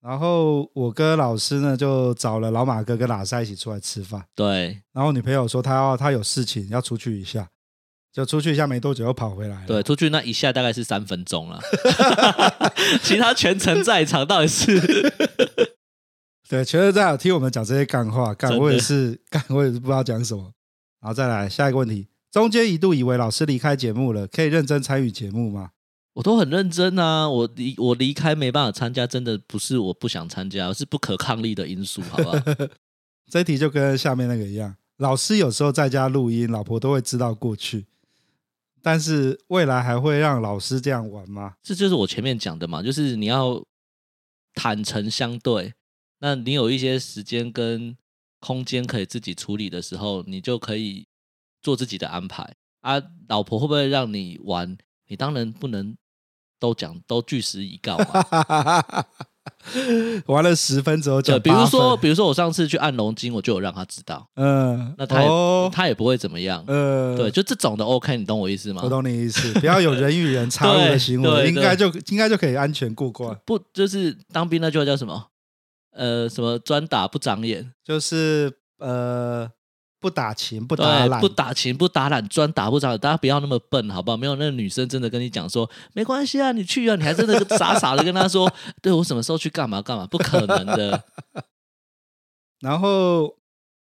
[0.00, 4.24] 然后我跟老师呢，就找了老马哥跟喇赛一起出来吃饭。
[4.34, 4.82] 对。
[4.92, 7.48] 然后女朋友说她要她有事情要出去一下，
[8.12, 9.66] 就出去一下没多久又跑回来了。
[9.66, 11.60] 对，出去那一下大概是三分钟了，
[13.02, 14.80] 其他全程在场，到底是？
[16.48, 20.52] 对，全程在场听我们讲这些干话，干我也是干我也是不知道讲什么。
[21.00, 25.70] 然后再来下一个问题，中间一度以为老师离开节目了，可以认真参与节目吗？
[26.14, 27.30] 我都很认真啊！
[27.30, 32.36] 我离我离开没办法参加，真的不是我不想参加，是不可抗力的因素，好不好？
[33.30, 37.86] 这题就跟下面那个一样，老师有时候在家录音，老婆都会知道过去，
[38.82, 41.54] 但是未来还会让老师这样玩吗？
[41.62, 43.64] 这就是我前面讲的嘛，就是你要
[44.54, 45.74] 坦诚相对，
[46.18, 47.96] 那你有一些时间跟
[48.40, 51.06] 空间可以自己处理的时候，你就可以
[51.62, 53.00] 做自己的安排啊。
[53.28, 54.76] 老婆会不会让你玩？
[55.06, 55.96] 你当然不能。
[56.60, 58.22] 都讲都据实以告嘛，
[60.26, 68.82] 玩了十分之后讲，比如说，比如说我上次去按龙筋，我就有让他知道，嗯，那他也、哦、他也不会怎么样，嗯，对，就这种的 OK，你懂我意思吗？
[68.84, 73.36] 我懂你意思，不要有人与人插入的行为， 应该就应该就可以安全过关。
[73.44, 75.26] 不，就是当兵那句话叫什么？
[75.92, 79.50] 呃，什么专打不长眼，就是呃。
[80.00, 82.96] 不打勤不打懒，不打勤不打懒，专打不着。
[82.96, 84.16] 大家不要那么笨，好不好？
[84.16, 90.06] 没有那个女生真的跟你讲说没关系啊，你去啊，你还真的傻傻的跟她说， 对我什么时候去干嘛干嘛？
[90.06, 91.04] 不可能的。
[92.60, 93.36] 然后，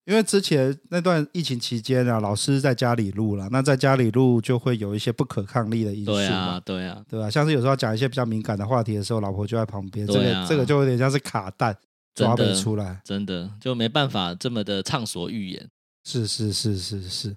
[0.05, 7.29] 因为之前那段疫情期间啊，老师在家里录了，那在家里录就会有一些不可抗力的因素嘛，对啊，对啊，对吧？
[7.29, 11.75] 像是有时候讲一些比较敏感的话题的时候，老婆就在旁边，这个这个就有点像是卡弹，
[12.13, 15.69] 抓不出来，真的就没办法这么的畅所欲言。
[16.05, 17.35] 是是是是是，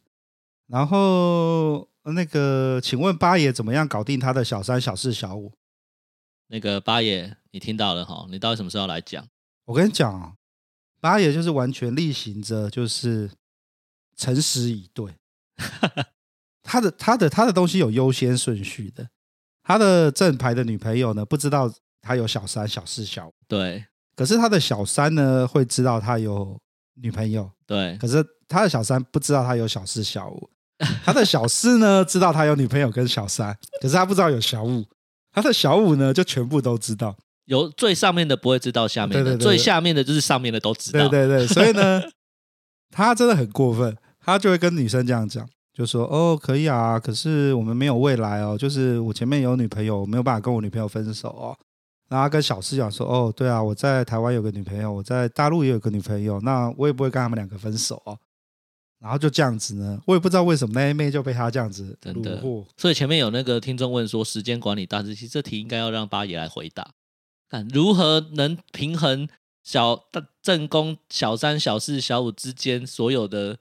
[0.67, 5.51] 然后那个，请问八爷怎么样搞定他的小三、小四、小五？
[6.49, 8.27] 那个八爷，你听到了哈？
[8.31, 9.27] 你到底什么时候来讲？
[9.65, 10.35] 我跟你讲啊，
[11.01, 13.31] 八爷就是完全例行着，就是
[14.17, 15.15] 诚实以对。
[16.63, 19.09] 他的他的他的东西有优先顺序的。
[19.63, 23.35] 他的正牌的女朋友呢，不知道他有小三、小四、小五。
[23.47, 23.87] 对。
[24.15, 26.61] 可是他的小三呢，会知道他有
[26.95, 27.51] 女朋友。
[27.69, 27.97] 对。
[28.01, 28.27] 可是。
[28.51, 30.49] 他的小三不知道他有小四小五，
[31.05, 34.87] 他的小四呢知道他有女朋友跟小三， 可是他不知道有小五。
[35.31, 37.15] 他的小五呢就全部都知道，
[37.45, 41.07] 有最上面的不会知道下面的，对对对对，最下面的就是上面的都知道。
[41.11, 42.01] 对对对，所以呢，
[42.91, 45.47] 他真的很过分，他就会跟女生这样讲，
[45.77, 51.55] 就说：“哦，可以啊，可是我们没有未来哦，就是我前面有女朋友，我没有办法跟我女朋友分手哦。”
[52.09, 58.19] 然后他跟小四讲说：“哦，对啊，我在台湾有个女朋友，我在大陆也有个女朋友，那我也不会跟他们两个分手哦。”
[59.01, 62.43] 然后就这样子呢，我也不知道为什么那一妹就被他这样子真的。
[62.77, 66.95] 所以前面有那个听众问说，时间管理大师，其实这题应该要让八爷来回答。
[67.49, 69.29] 看如何能平衡
[69.63, 70.05] 小
[70.43, 73.59] 正宫、小三、小四、小五之间所有的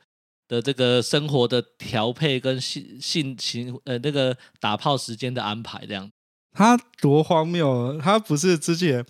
[0.48, 6.12] 的这个生活的调配跟性性情呃那个打炮时间的安排这样。
[6.54, 8.00] 他多荒谬！
[8.00, 9.06] 他不是之前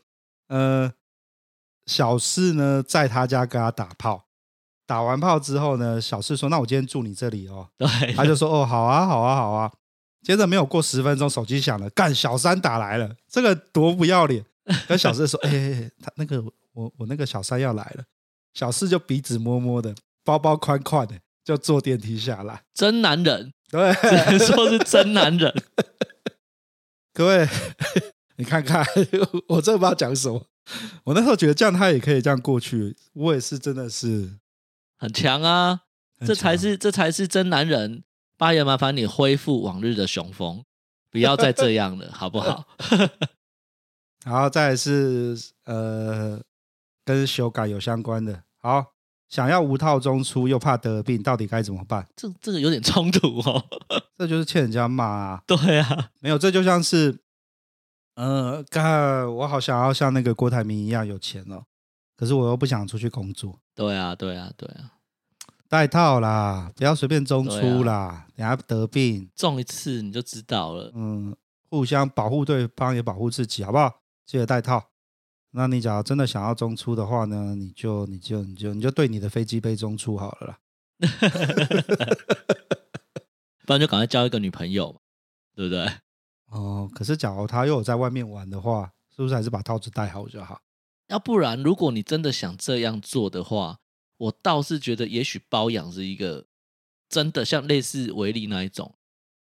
[0.48, 0.92] 呃
[1.86, 4.26] 小四呢在他家跟他打炮。
[4.86, 7.70] 打完炮之后呢，小四说：“那我今天住你这里哦。
[7.78, 9.70] ”对，他就说：“哦，好啊，好啊，好啊。”
[10.24, 14.46] 接着没有过十分钟，手机响了，干小三打来了，这个多不要脸！
[14.88, 16.42] 跟小四说：“哎、欸，他那个
[16.74, 18.04] 我我那个小三要来了。”
[18.54, 22.64] 小四就鼻子摸摸的，包包宽宽的，就坐电梯下来。
[22.74, 25.54] 真男人，对，只能说是真男人。
[27.18, 27.50] 各位，
[28.38, 28.86] 你看看，
[29.50, 30.46] 我真的不知道讲什么。
[31.06, 34.38] 我那时候觉得这样他也可以这样过去，我也是真的是。
[35.00, 35.82] 很强啊，
[36.24, 38.04] 这才是这才是真男人。
[38.38, 40.64] 八爷，麻烦你恢复往日的雄风，
[41.10, 42.66] 不要再这样了， 好不好？
[44.24, 46.40] 然后再来是呃，
[47.04, 48.44] 跟修改有相关的。
[48.60, 48.94] 好，
[49.30, 52.08] 想要无套中出又怕得病，到底该怎么办？
[52.16, 53.64] 这这个有点冲突哦。
[54.18, 55.44] 这就是欠人家骂啊。
[55.46, 57.20] 对啊，没有，这就像是，
[58.16, 61.64] 呃，干，我好想要像那个郭台铭一样有钱哦。
[62.16, 63.60] 可是我又不想出去工作。
[63.76, 64.94] 对啊，对啊，对啊，
[65.70, 70.92] 戴套啦，不要随便中出啦，啊、等下得病，中一次你就知道了。
[70.96, 71.36] 嗯，
[71.70, 74.02] 互相保护对方也保护自己，好不好？
[74.26, 74.90] 记得戴套。
[75.58, 80.60] 那你假如真的想要中出的话呢，你就你就你就你就对你的飞机杯中出好了啦。
[83.66, 85.02] 不然就赶快交一个女朋友，
[85.56, 85.88] 对不对？
[86.54, 90.62] 哦，可是假如他又有在外面玩的话，是不是还是把套子戴好就好？
[91.08, 93.80] 要不然，如果你真的想这样做的话，
[94.18, 96.46] 我倒是觉得，也许包养是一个
[97.10, 98.94] 真的像类似维力那一种，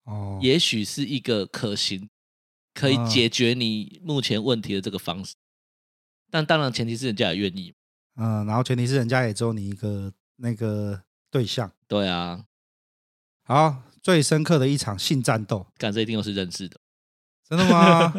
[0.05, 2.11] 哦，也许是一个可行、
[2.75, 5.35] 可以解决你目前问题的这个方式。
[6.33, 7.75] 但当然，前提是人家也愿意。
[8.17, 11.71] 嗯，然后前提是人家也只有你一个那个对象。
[11.87, 12.47] 对啊。
[13.45, 16.81] 好，最深刻的一场性战斗，干，这一定又是认识的，
[17.47, 18.15] 真的吗？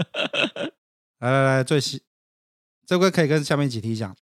[1.18, 2.00] 来来来，最新。
[2.86, 4.16] 这个可以跟下面几题讲，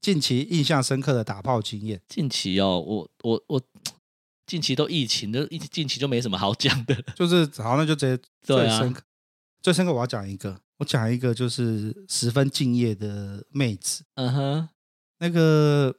[0.00, 2.02] 近期印象深刻的打炮经验。
[2.08, 3.62] 近期哦，我我我，
[4.44, 7.00] 近期都疫情，都近期就没什么好讲的。
[7.14, 9.06] 就是好，那就直接最深刻，啊、
[9.62, 14.04] 最深刻我要讲一个，我讲一个就是十分敬业的妹子。
[14.14, 14.68] 嗯哼，
[15.18, 15.94] 那个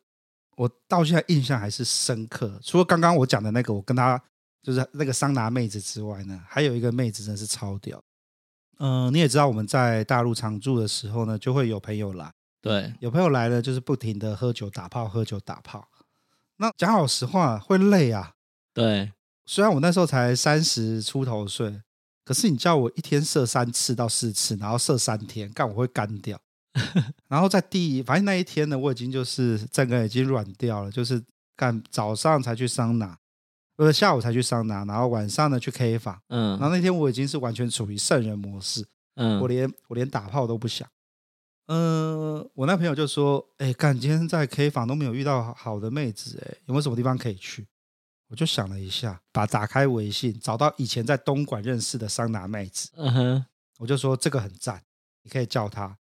[0.55, 2.59] 我到现在印象还是深刻。
[2.63, 4.21] 除了刚刚我讲的那个，我跟她
[4.61, 8.03] 就是那个桑拿妹子之外呢，还有一个妹子真的是超屌。
[8.79, 12.31] 嗯、呃，你也知道我们在大陆常住的时候呢，就会有朋友来。
[12.61, 15.87] 对，有朋友来了，就是不停的喝酒打炮，喝酒打炮。
[16.57, 18.33] 那讲老实话，会累啊。
[18.73, 19.13] 对，
[19.45, 21.81] 虽然我那时候才三十出头岁，
[22.27, 26.37] 可是你叫我一天射三次到四次，然后射三天，干我会干掉。
[27.29, 31.23] 然后在第，反正那一天呢，我已经就是整个已经软掉了，就是
[31.55, 33.17] 干早上才去桑拿。
[33.77, 40.85] 呃，下午才去桑拿，然后晚上呢去 K 房，嗯，然后那天我已经是完全处于圣人模式，嗯，我连我连打炮都不想，
[41.67, 41.79] 嗯、
[42.39, 47.65] 呃，我那朋友就说，哎，干，今天在 K 房都没有遇到好的妹子，哎，有没有什么地方可以去？
[48.29, 53.45] 我就想了一下，把打开微信，找到以前在东莞认识的桑拿妹子，嗯哼，
[53.79, 54.83] 我就说这个很赞，
[55.23, 55.97] 你可以叫她。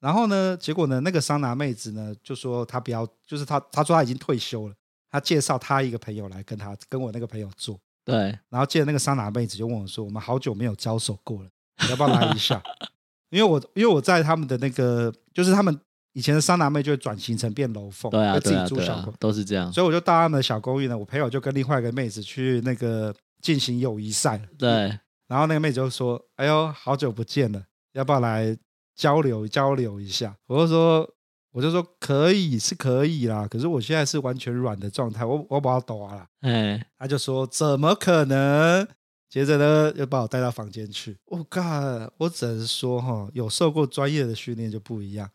[0.00, 4.74] 然后呢，结果呢，那个桑拿妹子呢就说她不要，就是她，她说她已经退休了。
[5.10, 11.50] 她介绍她一个朋友来跟她跟我那个朋友做，对，然后见那个桑拿妹子就问我说：“我们好久没有交手过了，
[11.82, 12.62] 你要不要来一下？
[13.30, 15.80] ”因为我因为我在他们的那个，就是他们
[16.16, 19.70] 以前的桑拿妹就会转型成变楼凤，对啊，自己住小公寓，都是这样。
[19.70, 24.98] 所以我就到他们的小公寓呢，我朋友就跟另外一个妹子去那个进行友谊赛，对。
[25.28, 27.62] 然后那个妹子就说：“哎呦，好久不见了，
[27.92, 28.56] 要不要来
[28.94, 31.08] 交流交流一下？”我就说。
[31.52, 38.86] 我就说可以是可以啦，可是我现在是完全软的状态，我我把它抖啊了，哎，他就说怎么可能？
[39.30, 41.16] 接着呢，又把我带到房间去。
[41.24, 45.30] 我、oh、God，我只能说哈，有受过专业的训练就不一样，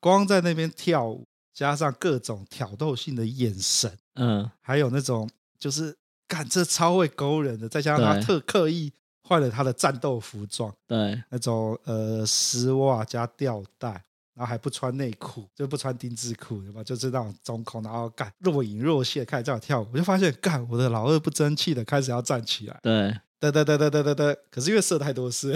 [0.00, 5.28] 光在那边跳舞，加上各种挑逗性的眼神，嗯，还有那种
[5.58, 5.96] 就是
[6.26, 8.92] 干这超会勾人的，再加上他特刻意
[9.22, 14.04] 换了他的战斗服装，对，那种呃丝袜加吊带。
[14.34, 16.80] 然后还不穿内裤，就不穿丁字裤，对吧？
[16.84, 22.78] 就是那种中空，然后干若隐若现，开始这样跳舞，我就发现干我的老二不争气的开始要站起来。
[22.80, 24.38] 对，对对对对对对对。
[24.50, 25.54] 可是因为射太多次，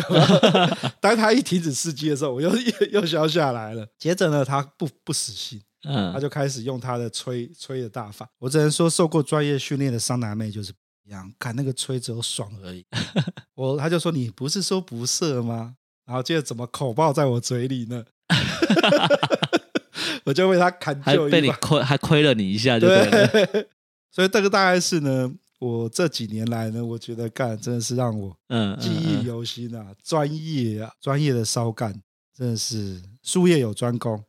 [1.01, 3.87] 当他一停止射击的时候，我又又又消下来了。
[3.99, 8.29] 接着呢，他不不死心，嗯，他就开始用他的吹吹的大法。
[8.39, 12.85] 我只能说，受过专业训练的桑拿妹就是不一样，看那个吹只有爽而已。
[13.55, 15.75] 我他就说，你不是说不射吗？
[16.05, 18.05] 然后接着怎么口爆在我嘴里呢？
[20.25, 23.69] 我就为他砍就一把，还被你亏，还亏了你一下，对不对？
[24.11, 25.33] 所以这个大概是呢，
[25.63, 31.95] 我这几年来呢，我觉得干真的是让我嗯记忆犹新啊，专、业啊，专业的烧干
[32.37, 34.21] 真的是术业有专攻。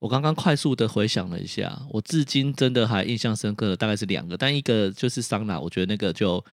[0.00, 6.44] 我刚刚快速的回想了一下，我至今真的还印象深刻的大概是两个，但一个就是桑拿，我觉得那个就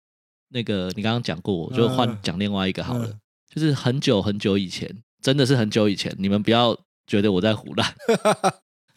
[0.51, 3.21] 那个你刚刚讲过，我就换讲另外一个好了，嗯、
[3.53, 4.89] 就是很久很久以前，
[5.21, 7.93] 真的是很久以前，你们不要觉得我在唬烂。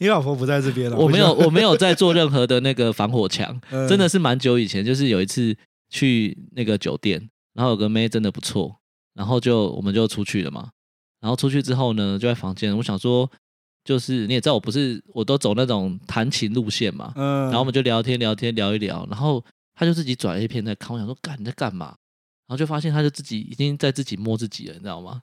[0.03, 5.55] 你老婆不在这边了，我没有，我没有在做任何的那个防火墙， 嗯、真的是蛮久以前，就是有一次
[5.89, 8.75] 去那个酒店，然后有个妹真的不错，
[9.13, 10.69] 然后就我们就出去了嘛，
[11.21, 13.31] 然后出去之后呢，就在房间，我想说，
[13.85, 19.41] 就是你也知道我不是，我都走那种弹琴路线嘛，嗯，然后我们就聊天聊天聊一聊，然后
[19.73, 21.95] 他就自己转 A 片在看，我想说干你在干嘛，
[22.47, 25.21] 然后就发现他就自己已经在自己摸自己了，你知道吗？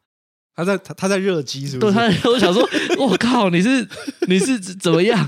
[0.55, 1.93] 他在他他在热机是不是？
[1.93, 3.87] 对，他，我想说，我靠，你是
[4.29, 5.27] 你是怎么样？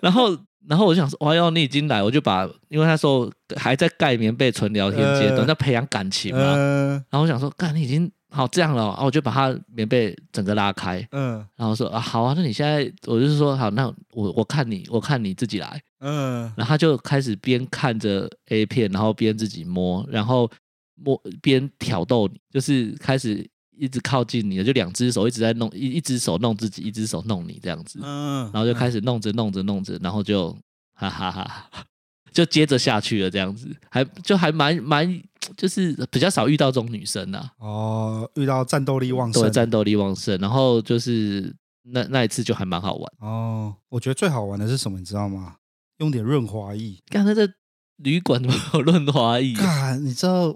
[0.00, 0.36] 然后
[0.68, 6.40] 然后我就想说，哇哟，你已经来，我就把，因为那时候还在盖棉被纯聊天阶段，在、呃、培养感情嘛。
[6.40, 20.50] 呃、然后我想说，干，你已经好这样了，啊，我就把他棉被整个拉开，嗯、呃，然后说啊，好啊，那你现在，我就是说，好，那我我看你，我看你自己来，嗯、呃，然后他就开始边看着 A 片，然后边自己摸，然后
[20.94, 23.46] 摸边挑逗你，就是开始。
[23.80, 30.52] 一直靠近你，就两只手一直在弄，一一只手弄自己，一只手弄你这样子，嗯，然后就开始弄着弄着弄着，然后就
[30.94, 31.84] 哈哈哈哈，
[32.30, 35.22] 就接着下去了这样子，还就还蛮蛮，
[35.56, 37.50] 就是比较少遇到这种女生啊。
[37.58, 41.54] 哦，遇到战斗力旺盛，对，战斗力旺盛，然后就是
[41.84, 43.12] 那那一次就还蛮好玩。
[43.20, 45.56] 哦，我觉得最好玩的是什么，你知道吗？
[45.98, 46.98] 用点润滑液。
[47.08, 47.48] 刚才在
[47.96, 49.54] 旅馆怎么有润滑液？
[49.60, 50.54] 啊，你知道？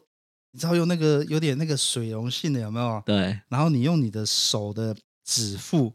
[0.54, 3.02] 你知道用那个有点那个水溶性的有没有？
[3.04, 3.36] 对。
[3.48, 5.92] 然后你用你的手的指腹，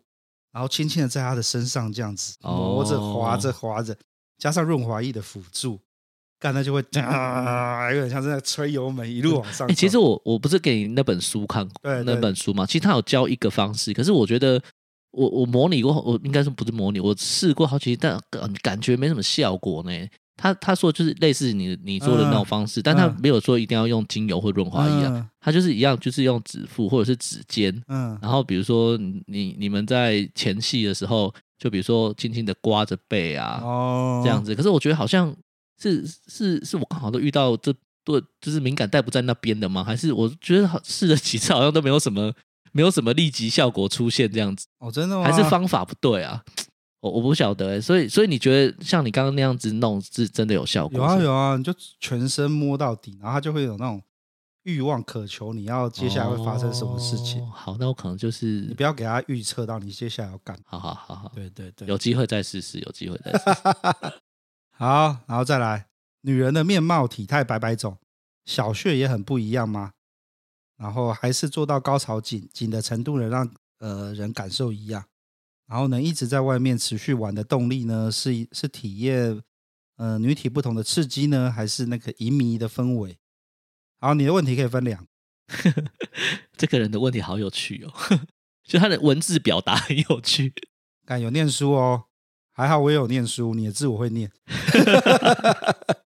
[0.51, 3.95] 然后轻轻的在他的身上这样子磨着、滑着、滑着，
[4.38, 5.80] 加上润滑液的辅助，
[6.38, 9.74] 干它就会啊，有点像是在吹油门一路往上。
[9.74, 14.62] 其实我我不是给你那本书看过，对，那本书嘛，其实他有教一个方式，可是我觉得
[15.12, 19.91] 我我模拟过，我应该说不是模拟，我试过好几次，但感觉没什么效果呢。
[20.42, 34.56] 他他说就是类似你你做的那种方式，嗯、但他没有说一定要用精油或润滑液啊，嗯、他就是一样，就是用指腹或者是指尖，嗯，然后比如说你你们在前戏的时候，就比如说轻轻的刮着背啊，哦，这样子。
[34.56, 35.36] 可是我觉得好像
[35.78, 37.74] 是是是我刚好都遇到这
[38.06, 39.84] 对，就是敏感带不在那边的吗？
[39.84, 42.34] 还是我觉得试了几次好像都没有什么
[42.72, 44.66] 没有什么立即效果出现这样子？
[44.80, 45.24] 哦，真的吗？
[45.24, 46.42] 还是方法不对啊？
[47.02, 50.97] 我我不晓得哎，所以所以你觉得像你刚刚那样子弄是真的有效果？
[50.97, 54.02] 有啊有啊，你就全身摸到底，然后它就会有那种
[54.64, 57.41] 欲望渴求，你要接下来会发生什么事情？
[57.41, 60.58] 哦、好，那我可能就是你不要给他预测到你接下来要干。
[60.66, 64.14] 好好好好，对对对，有机会再试试，有机会再试试。
[64.76, 65.88] 好，然后再来，
[66.22, 67.97] 女人的面貌体态百百种，
[68.45, 69.93] 小穴也很不一样吗？
[70.78, 75.06] 然后还是做到高潮紧紧的程度能让呃人感受一样？
[75.70, 78.12] 然后呢一直在外面持续玩的动力呢？
[78.12, 79.40] 是是体验
[79.98, 83.20] 呃女体不同的刺激呢，还是那个淫靡的氛围？
[84.00, 85.06] 好，你的问题可以分两。
[86.58, 87.94] 这个人的问题好有趣哦，
[88.66, 90.54] 就他的文字表达很有趣。
[91.06, 92.06] 敢有念书哦，
[92.52, 94.32] 还好我也有念书，你的字我会念。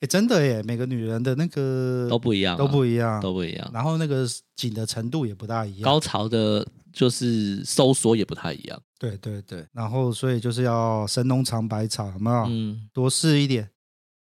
[0.00, 3.70] 哎，真的耶，每个女人的那个都不一样，都不一样，都不一样。
[3.72, 4.26] 然后那个
[4.56, 6.66] 紧的程度也不大一样，高潮的。
[6.90, 12.46] 就是收缩也不太一样，对对对，然后所以就是要神农尝百草，有没有？
[12.48, 13.70] 嗯，多试一点，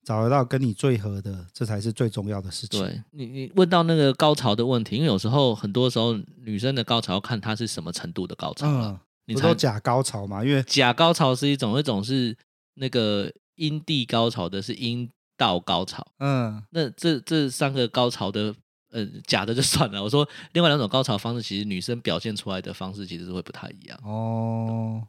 [0.06, 2.80] 找得到跟你最合的，这才是最重要的事情。
[2.80, 10.44] 对你，你问到那个高潮的问题，因为有时候很多时候女生的高潮要看她是什么程度的高潮，嗯，你说假高潮嘛？
[10.44, 12.38] 因为假高潮是一种，一种是
[12.76, 16.06] 那个阴蒂高潮的，是阴道高潮。
[16.20, 18.54] 嗯，那这这三个高潮的。
[18.90, 20.02] 呃，假的就算了。
[20.02, 24.00] 我说另外两种高潮方式，其实女生表现出来的方式其实是会不太一样。
[24.02, 25.06] 哦，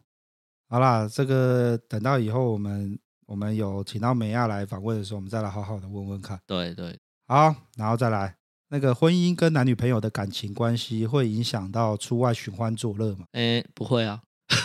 [0.69, 6.37] 好啦，这个等到以后我们我们有请到美亚来访问的时候，我们再来好好的问问看。
[6.45, 6.99] 对对，
[7.29, 8.35] 好，然后再来
[8.69, 13.27] 那个婚姻跟男女朋友的感情关系会影响到出外寻欢作乐吗？
[13.31, 14.21] 哎，不会啊，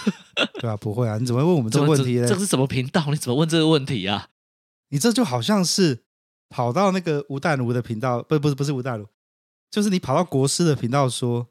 [0.60, 1.20] 对啊，不会啊。
[1.20, 2.28] 你怎么会问我们这个问题呢？
[2.28, 3.06] 这是什么频道？
[3.12, 4.30] 你怎么问这个问题啊？
[4.94, 6.06] 你这就好像是。
[6.50, 9.08] 跑到那个吴淡如的频道，不，不是，不是吴淡如，
[9.72, 11.48] 就是你跑到国师的频道说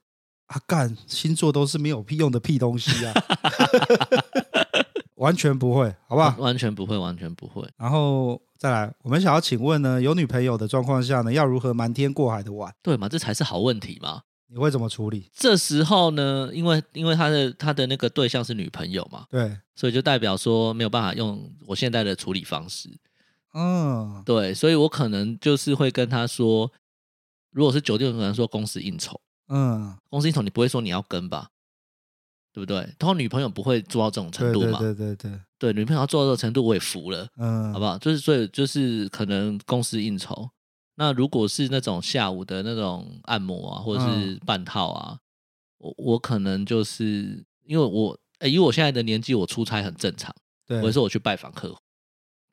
[0.47, 3.12] 啊，干星座都是没有屁用的屁东西啊！
[5.18, 6.36] 完全不会，好不好？
[6.38, 7.68] 完全不会，完全不会。
[7.76, 12.72] 然后再来，我们想要请问呢，有女朋友的状况下呢，要如何瞒天过海的玩？
[12.80, 13.09] 对嘛？
[13.09, 14.22] 这才是好问题嘛。
[14.47, 15.28] 你会怎么处理？
[15.34, 22.88] 这时候呢，因为因为他的他的那个对象是女朋友嘛，对，所以就代表说没有办法用我现在的处理方式。
[23.55, 26.70] 嗯，对，所以我可能就是会跟他说，
[27.50, 31.48] 如果是酒店，可能说公司应酬，嗯，公司应酬你不会说你要跟吧，
[32.53, 32.82] 对不对？
[32.98, 37.98] 通常女朋友不会做到这种程度嘛，对对对对，对，女朋友要做到这种程度，我也服了，嗯，好不好？
[37.98, 40.48] 就是所以就是可能公司应酬。
[40.94, 45.18] 那如果是那种下午的那种按摩啊，或者是半套啊，嗯、
[45.78, 50.34] 我我可能就是因为我，诶，因为我现在的年纪，我出差很正常。
[50.66, 51.78] 对，我说我去拜访客户，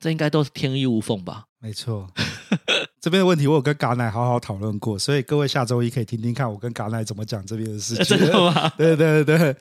[0.00, 1.44] 这应该都是天衣无缝吧？
[1.60, 2.08] 没错。
[3.00, 8.04] 这边的问题我有跟嘎奶好好讨论过，所以各位下周一可以听听看我跟嘎奶怎么讲这边的事情。
[8.18, 8.68] 真的吗？
[8.76, 9.54] 对对对。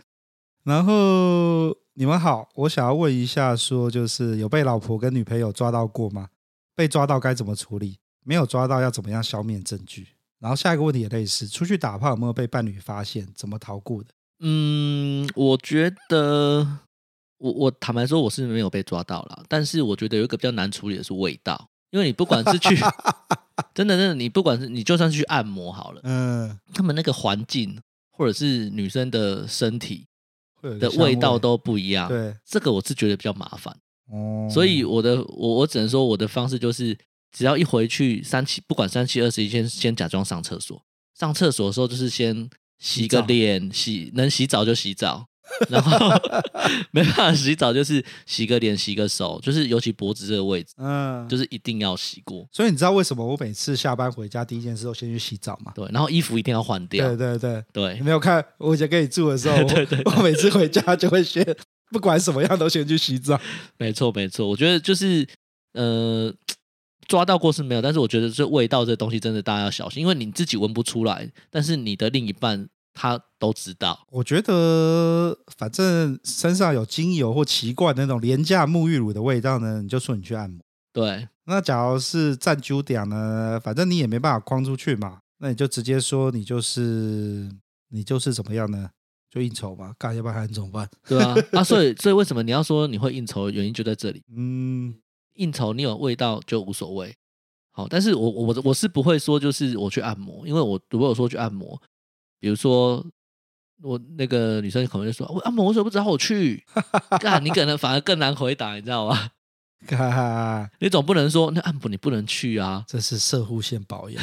[0.63, 6.29] 然后你们好，我想要问一下，说就是有被老婆跟女朋友抓到过吗？
[6.75, 7.97] 被抓到该怎么处理？
[8.25, 10.07] 没有抓到要怎么样消灭证据？
[10.39, 13.27] 然后下一个问题也类似，出去打炮有没有被伴侣发现？
[13.35, 14.09] 怎么逃过的？
[14.41, 16.79] 嗯，我觉得
[17.39, 22.75] 我我坦白说我是没有被抓到啦，但是我觉得有一个比较难处理的是味道，因为你不管是去
[23.73, 27.75] 真的真的，你不管是你就算去按摩好了，嗯，他们那个环境
[28.11, 30.05] 或者是女生的身体
[30.79, 33.75] 的味道都不一样，对，这个我是觉得比较麻烦
[34.11, 36.97] 哦，所以我的我我只能说我的方式就是。
[37.31, 40.81] 只要一回去三七，不管三七二十一，先先假装上厕所。
[41.13, 45.27] 上厕所的时候就是先洗个脸，洗，洗能洗澡就洗澡，
[45.69, 46.09] 然后
[46.91, 52.47] 没办法洗澡就是洗个脸、洗个手，就是尤其脖子这个位置，嗯，就是一定要洗过。
[52.51, 55.71] 所以你知道为什么我每次下班回家第一件事都先去洗澡吗？
[55.75, 57.07] 对，然后衣服一定要换掉。
[57.07, 61.45] 对对对对，你没有看我以前跟你住的时候，对对对，我每次回家就会先
[61.91, 63.39] 不管什么样都先去洗澡。
[63.77, 65.27] 没错没错，我觉得就是
[65.73, 66.33] 呃。
[67.07, 74.05] 抓到过是没有，但是我觉得这味道这东西真的大家要小心，因为你自己闻不出来，但是你的另一半他都知道。
[74.11, 80.59] 我觉得反正身上有精油或奇怪的那种廉价沐浴乳的味道呢，你就说你去按摩。
[80.91, 87.49] 对，那假如是占酒点呢，反正你也没办法框出去嘛，那你就直接说你就是
[87.89, 88.89] 你就是怎么样呢？
[89.29, 90.89] 就应酬嘛，干要不然还怎么办？
[91.07, 94.23] 对啊， 啊，所以所以为什么你要说你会应酬的原因就在这里？
[94.35, 94.95] 嗯。
[95.35, 97.15] 应酬你有味道就无所谓，
[97.71, 101.81] 好，但是我我我是不会说就是我去按摩，因为我如果说去按摩，
[102.39, 103.05] 比如说
[103.81, 106.63] 我那个女生可能就说我按摩为什么不找我去？
[107.19, 109.29] 干你可能反而更难回答，你知道吗？
[110.79, 114.21] 你总不能说那按摩你不能去啊，这是摄护线保养。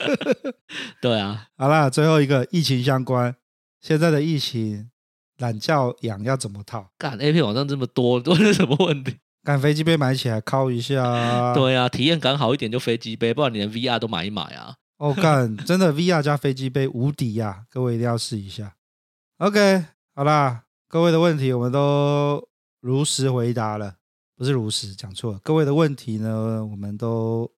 [1.00, 3.34] 对啊，好啦，最后一个疫情相关，
[3.80, 4.90] 现在的疫情
[5.38, 6.90] 懒觉痒要怎么套？
[6.98, 9.16] 干 A 片网站这么多，都是什么问题？
[9.42, 14.74] 赶飞机杯买起来靠一下，啊，对啊，体验感好一点就飞机杯，不然你连 VR 都买一买啊！
[14.98, 18.74] 哦，干，真的 VR 加飞机杯无敌呀，啊，各位一定要试一下。
[19.38, 19.84] OK，
[20.14, 22.48] 好啦，各位的问题我们都
[22.80, 23.96] 如实回答了，
[24.34, 27.52] 不是如实讲错了，各位的问题呢，我们都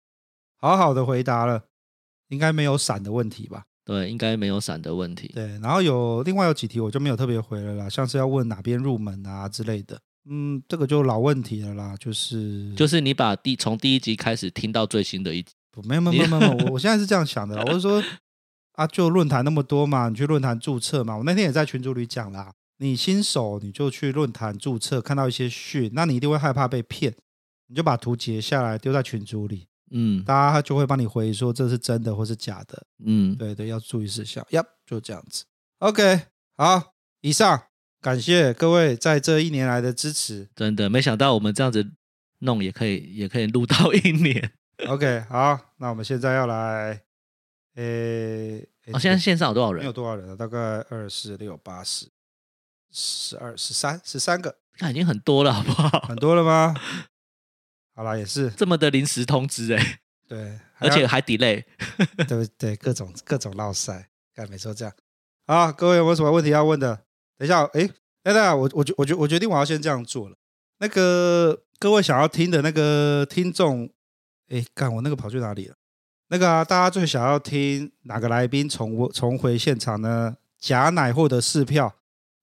[0.59, 1.65] 好好的回答了，
[2.29, 3.65] 应该没有闪的问题吧？
[3.85, 5.31] 对，应该没有闪的问题。
[5.35, 10.01] 对，然后有另外有几题我就没有特别回了啦，像是要问哪边入门啊之类的。
[10.29, 18.03] 嗯，这个就老问题了啦，就是就是你把第从第一集开始听到最新的一集，不，没有没有没有没有，我我现在是这样想的啦，我是说
[18.73, 27.13] 啊，就论坛那么多嘛，你去论坛注册嘛，我那天也在群组里讲啦，你新手你就去论坛注册，看到一些讯，那你一定会害怕被骗，
[27.67, 35.45] 你就把图截下来丢在群组里，嗯，大家就会帮你回说这是真的或是假的，嗯，对对，要注意事项，呀，就这样子
[35.79, 36.21] ，OK，
[36.55, 37.63] 好，以上。
[37.99, 41.93] 感谢各位在这一年来的支持，真的没想到我们这样子
[42.39, 44.51] 弄也可以，也可以录到一年。
[44.87, 47.01] OK，好，那我们现在要来，
[47.75, 48.59] 诶，
[48.93, 49.81] 哦，现在线上有多少人？
[49.81, 50.57] 没有多少人了，大概
[50.89, 52.09] 二四六八十
[52.91, 55.99] 十二十三十三个，那已经很多了，好不好？
[56.07, 56.75] 很多了吗？
[57.93, 61.63] 好了，也是这么的临时通知哎，对， 而且还 delay，
[62.27, 64.93] 对对，各种各种烙赛，干没错这样。
[65.45, 66.95] 好，各位有没有什么问题要问的？
[67.37, 67.89] 等一下，哎，
[68.23, 70.35] 大家，我我决我决我决定我要先这样做了。
[70.79, 73.89] 那个各位想要听的那个听众，
[74.49, 75.75] 哎，干我那个跑去哪里了？
[76.29, 80.35] 那个啊，大家最想要听哪个来宾重重回现场呢？
[80.59, 81.93] 贾乃获得四票，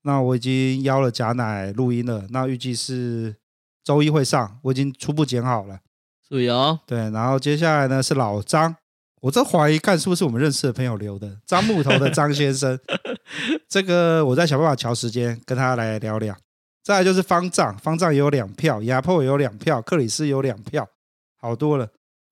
[0.03, 3.37] 那我已经邀了贾乃录音了，那预计是
[3.83, 5.81] 周一会上，我已经初步剪好了。
[6.29, 8.77] 注意哦，对，然后接下来呢是老张。
[9.21, 12.79] 我这怀疑看是不是我们认识的朋友留的张木头的张先生，
[13.69, 16.37] 这个我在想办法调时间跟他来聊聊。
[16.83, 20.87] 再来就是方丈，方丈也有两票，亚破也有两票，克里斯有两票，
[21.45, 21.86] 好多了。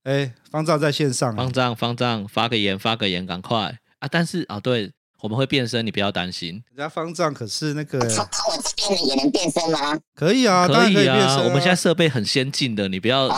[0.04, 4.08] 哎，方丈在线上，方丈方丈发个言发个言，赶快啊！
[4.10, 4.90] 但是啊，对，
[5.20, 6.64] 我们会变身，你不要担心。
[6.70, 10.00] 人家方丈可是那个，从我这边也能变身吗？
[10.14, 13.28] 可以啊，可以啊，以啊我们现在设备很先进的，你不要。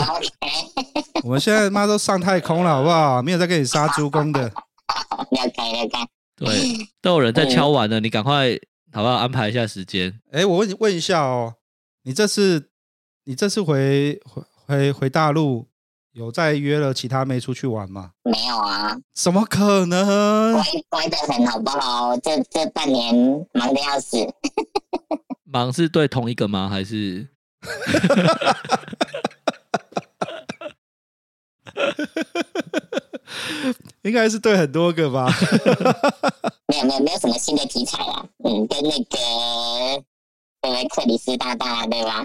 [1.25, 3.21] 我们现在妈都上太空了，好不好？
[3.21, 4.49] 没有在跟你杀猪工的。
[6.37, 8.53] 对，都有人在敲碗了，你赶快
[8.93, 9.17] 好不好？
[9.17, 10.21] 安排一下时间。
[10.31, 11.57] 哎，我问你问一下哦，
[12.05, 12.71] 你这次
[13.25, 15.67] 你这次回回回回大陆？
[16.13, 18.13] 有再约了其他妹出去玩吗？
[18.23, 20.53] 没有啊，怎么可能？
[20.55, 22.17] 乖乖的很，好不好？
[22.19, 23.13] 这这半年
[23.53, 24.17] 忙的要死。
[25.45, 26.69] 忙是对同一个吗？
[26.69, 27.29] 还是？
[34.03, 35.27] 应该是对很多个吧。
[36.69, 38.25] 没有没有没有什么新的题材啊。
[38.45, 39.19] 嗯，跟那个
[40.63, 42.25] 那位克里斯大大对吧？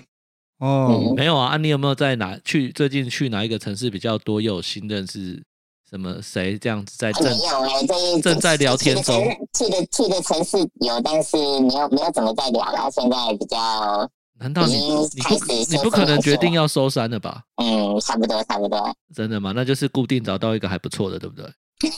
[0.60, 2.72] 哦，嗯、没有啊，啊，你有没有在哪去？
[2.72, 4.42] 最近去哪一个城市比较多？
[4.42, 5.42] 又有新认识
[5.90, 7.24] 什么谁这样子在正？
[7.24, 9.16] 没有哎、欸，正在聊天中。
[9.58, 12.92] 去的去的城市有，但是没有没有怎么在聊了。
[12.92, 17.42] 现在比较，难道你你不你不可能决定要收山了吧？
[17.56, 18.94] 嗯，差不多差不多。
[19.16, 19.54] 真的吗？
[19.56, 21.50] 那就是固定找到一个还不错的，对不对？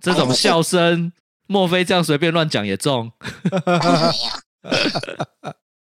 [0.00, 1.12] 这种笑声，
[1.48, 3.10] 莫非这样随便乱讲也中？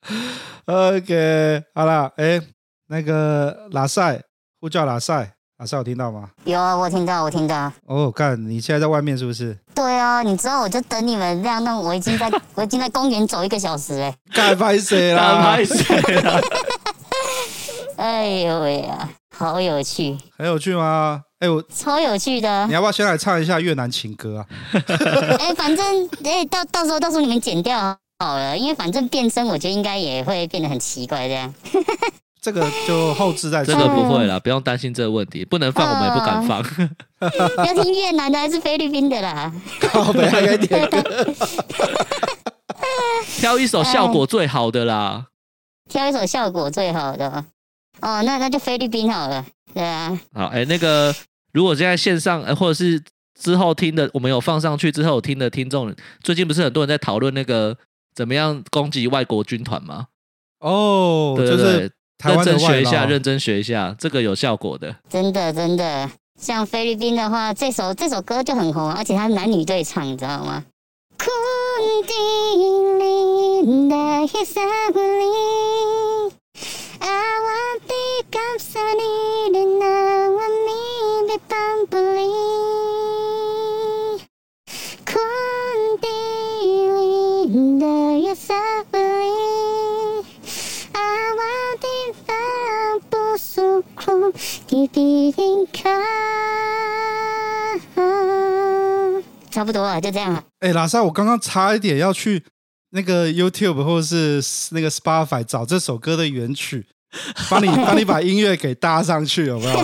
[0.66, 2.40] OK，好了，哎，
[2.88, 4.20] 那个拉塞
[4.60, 6.30] 呼叫拉塞，拉塞有听到吗？
[6.44, 7.72] 有啊，我听到，我听到。
[7.86, 9.56] 哦，看，你现在在外面是不是？
[9.74, 14.14] 对啊，你知道我就等你们这样弄，我已经在，我已经在公园走一个小时哎。
[14.32, 15.42] 干拍谁啦？
[15.42, 16.40] 拍谁啦？
[17.96, 21.22] 哎呦喂呀，好有趣，很有趣吗？
[21.40, 22.66] 哎，我超有趣的。
[22.66, 24.46] 你要不要先来唱一下越南情歌啊？
[25.38, 27.96] 哎，反正哎，到到时候到时候你们剪掉。
[28.20, 31.54] 好了，因为反正变身，我觉得应该也会变得很奇怪这样。
[32.42, 36.60] 这个就后置在，这个不会啦，不用担心这个问题，不能放我们也不敢放。
[36.60, 37.30] 哦、
[37.64, 39.50] 要听越南的还是菲律宾的啦？
[39.80, 41.02] 靠北还可以点歌，
[43.38, 45.26] 挑一首效果最好的啦。
[45.88, 47.44] 挑一首效果最好的
[48.02, 50.20] 哦，那那就菲律宾好了，对啊。
[50.34, 51.14] 好，哎、欸，那个
[51.52, 53.02] 如果现在线上，或者是
[53.38, 57.76] 之后听的，我们有放上去之后听的听众，最近不是很多人在讨论那个。
[58.20, 60.08] 怎么样攻击外国军团吗？
[60.58, 61.92] 哦，对对对，就是
[62.22, 64.94] 认真学一下，认真学一下，这个有效果的。
[65.08, 70.62] 真的真的，像菲律宾的话，这首这首歌就很红，而且它男女对唱，你知道吗？
[99.50, 100.40] 差不多了，就这样了。
[100.60, 102.44] 哎、欸，拉萨，我刚刚差一点要去
[102.90, 104.40] 那个 YouTube 或者是
[104.70, 106.86] 那个 Spotify 找这首歌的原曲，
[107.50, 109.78] 帮你 帮你把音乐给搭上去，有没有？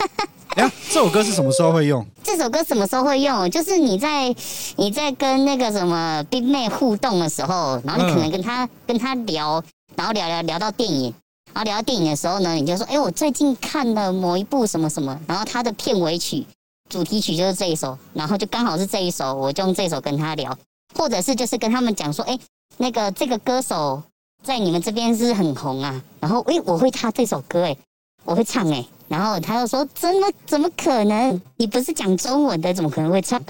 [0.56, 2.04] 哎呀，这首歌是什么时候会用？
[2.24, 3.50] 这首歌什么时候会用？
[3.50, 4.34] 就是你在
[4.76, 9.62] 你在跟那个什么冰妹互动的时候，然后你可能跟他、嗯、跟他聊，
[9.94, 11.14] 然后聊聊聊到电影，
[11.52, 16.46] 然后聊到电影的时候呢，你就说：“哎，我最近看了某一部什么什么，然后它的片尾曲。”
[16.90, 20.58] 主题曲就是这一首，然后就刚好是这一首，我就用这首跟他聊，
[20.96, 22.36] 或者是就是跟他们讲说，哎，
[22.78, 24.02] 那个这个歌手
[24.42, 27.76] 在你们这边是很红啊，然后哎，我会他这首歌，哎，
[28.24, 31.40] 我会唱，哎，然后他又说，怎么怎么可能？
[31.58, 33.40] 你不是讲中文的，怎么可能会唱？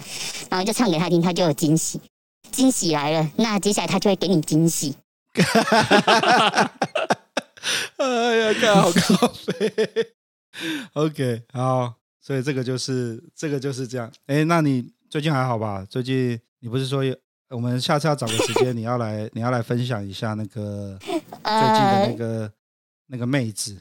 [0.51, 1.98] 然后就唱给他听，他就有惊喜，
[2.53, 4.94] 惊喜来了，那接下来他就会给你惊喜。
[7.98, 10.14] 哎呀，看好咖啡
[10.94, 11.94] ，OK，好。
[12.22, 14.12] 所以这个就是这个就是这样。
[14.26, 15.84] 哎，那你最近还好吧？
[15.88, 17.02] 最近你不是说
[17.48, 22.52] 我们下次要找个时间，你要来 你要来分享一下那个最近的那个、呃、
[23.06, 23.76] 那个妹子？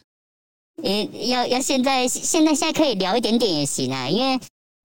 [1.28, 4.40] 要要现在现在现在可以聊一点点也行啊，因为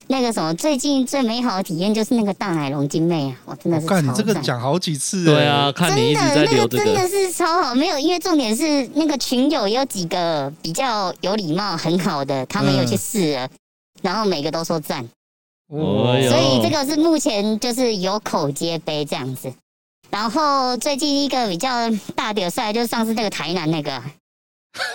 [0.06, 3.86] 那个什么，最近最美好的体验就是那个大奶龙精妹啊，我真的是。
[3.86, 7.74] 看你这个讲好几次，对啊，看你一直在留这个，真的是超好。
[7.74, 13.50] 没有，因为重点是那个群友有几个比较有礼貌、很好的，他们有去试了，嗯、
[14.02, 15.02] 然后每个都说赞。
[15.68, 19.52] 哦，所以这个是目前就是有口皆碑这样子。
[20.10, 24.02] 然后最近一个比较大的赛，就是上次那个台南那个。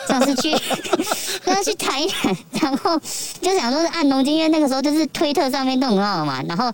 [0.08, 0.52] 上次去，
[1.46, 3.00] 要去台南，然后
[3.42, 6.42] 就想说是按龙筋，因为那个时候就是推特上面都很好嘛。
[6.44, 6.72] 然后，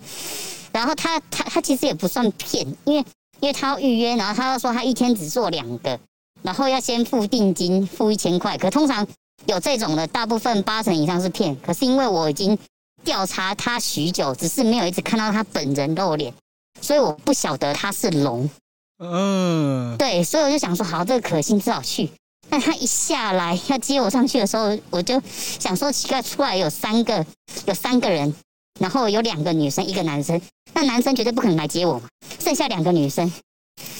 [0.72, 3.04] 然后他他他其实也不算骗，因为
[3.40, 5.98] 因为他要预约，然后他要说他一天只做两个，
[6.42, 8.58] 然后要先付定金，付一千块。
[8.58, 9.06] 可通常
[9.46, 11.56] 有这种的，大部分八成以上是骗。
[11.60, 12.58] 可是因为我已经
[13.04, 16.32] 调查他许久，只是没有一直看到他本人露脸，
[16.80, 18.50] 所以我不晓得他是龙。
[18.98, 22.10] 嗯，对，所以我就想说，好，这个可信，至少去。
[22.48, 25.20] 但他一下来要接我上去的时候，我就
[25.58, 27.24] 想说奇怪，出来有三个，
[27.66, 28.34] 有三个人，
[28.80, 30.40] 然后有两个女生，一个男生。
[30.74, 33.32] 那男生绝对不可能来接我嘛，剩下两个女生，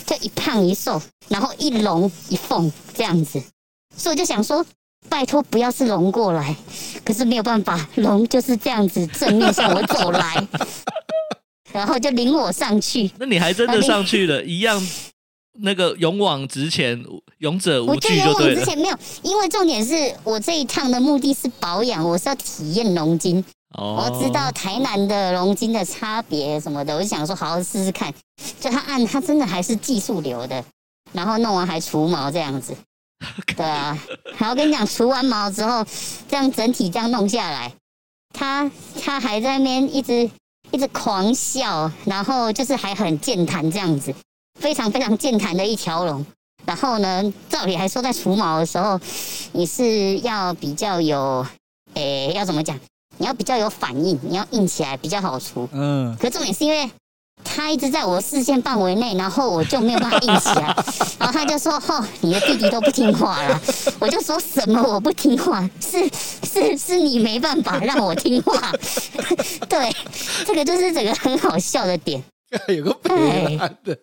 [0.06, 3.42] 就一胖一瘦，然后一龙一凤这样子。
[3.96, 4.64] 所以我就想说，
[5.08, 6.54] 拜托不要是龙过来，
[7.04, 10.46] 可是没有办法，龙就是这样子正面向我走来，
[11.72, 13.10] 然后就领我上去。
[13.18, 14.86] 那你还真的上去了，一样。
[15.58, 17.04] 那个勇往直前，
[17.38, 18.34] 勇者无惧就对了。
[18.34, 23.44] 我勇往直前没有，因为重点是我这一趟的目的是保养，我是要体验龙筋。
[23.76, 24.04] 哦。
[24.04, 28.12] 我知道台南的龙筋的差别什么的，我就想说好好试试看。
[28.60, 30.62] 就他按，他真的还是技术流的，
[31.12, 32.76] 然后弄完还除毛这样子。
[33.56, 33.98] 对啊，
[34.38, 35.84] 然后跟你讲，除完毛之后，
[36.28, 37.72] 这样整体这样弄下来，
[38.34, 38.70] 他
[39.02, 40.30] 他还在那边一直
[40.70, 44.14] 一直狂笑，然后就是还很健谈这样子。
[44.58, 46.24] 非常非常健谈的一条龙，
[46.64, 49.00] 然后呢，照理来说，在除毛的时候，
[49.52, 51.46] 你是要比较有，
[51.94, 52.78] 诶，要怎么讲？
[53.18, 55.68] 你要比较有反应，你要硬起来比较好除。
[55.72, 56.16] 嗯。
[56.20, 56.90] 可重点是因为
[57.44, 60.74] 他一直在我视线范围内，然后我就没有办法硬起来，
[61.18, 63.60] 然后他就说：“哦，你的弟弟都不听话了。”
[64.00, 65.68] 我就说什么我不听话？
[65.80, 66.08] 是
[66.42, 68.72] 是是你没办法让我听话。
[69.68, 69.94] 对，
[70.44, 72.22] 这个就是整个很好笑的点。
[72.68, 73.96] 有个背按的，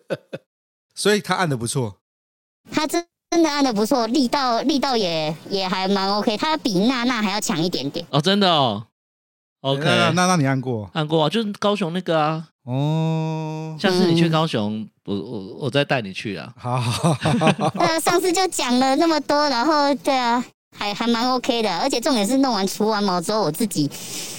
[0.94, 1.96] 所以他按的不错。
[2.70, 6.36] 他真真的按的不错，力道力道也也还蛮 OK。
[6.36, 8.86] 他比娜娜还要强一点点哦，真的哦。
[9.62, 10.88] OK，那那那你按过？
[10.92, 12.48] 按过啊，就是高雄那个啊。
[12.64, 16.54] 哦，下次你去高雄，我我我再带你去啊。
[16.56, 17.72] 好好好。
[17.74, 20.42] 那 上次就讲了那么多，然后对啊，
[20.78, 21.76] 还还蛮 OK 的。
[21.78, 23.90] 而且重点是弄完除完毛之后，我自己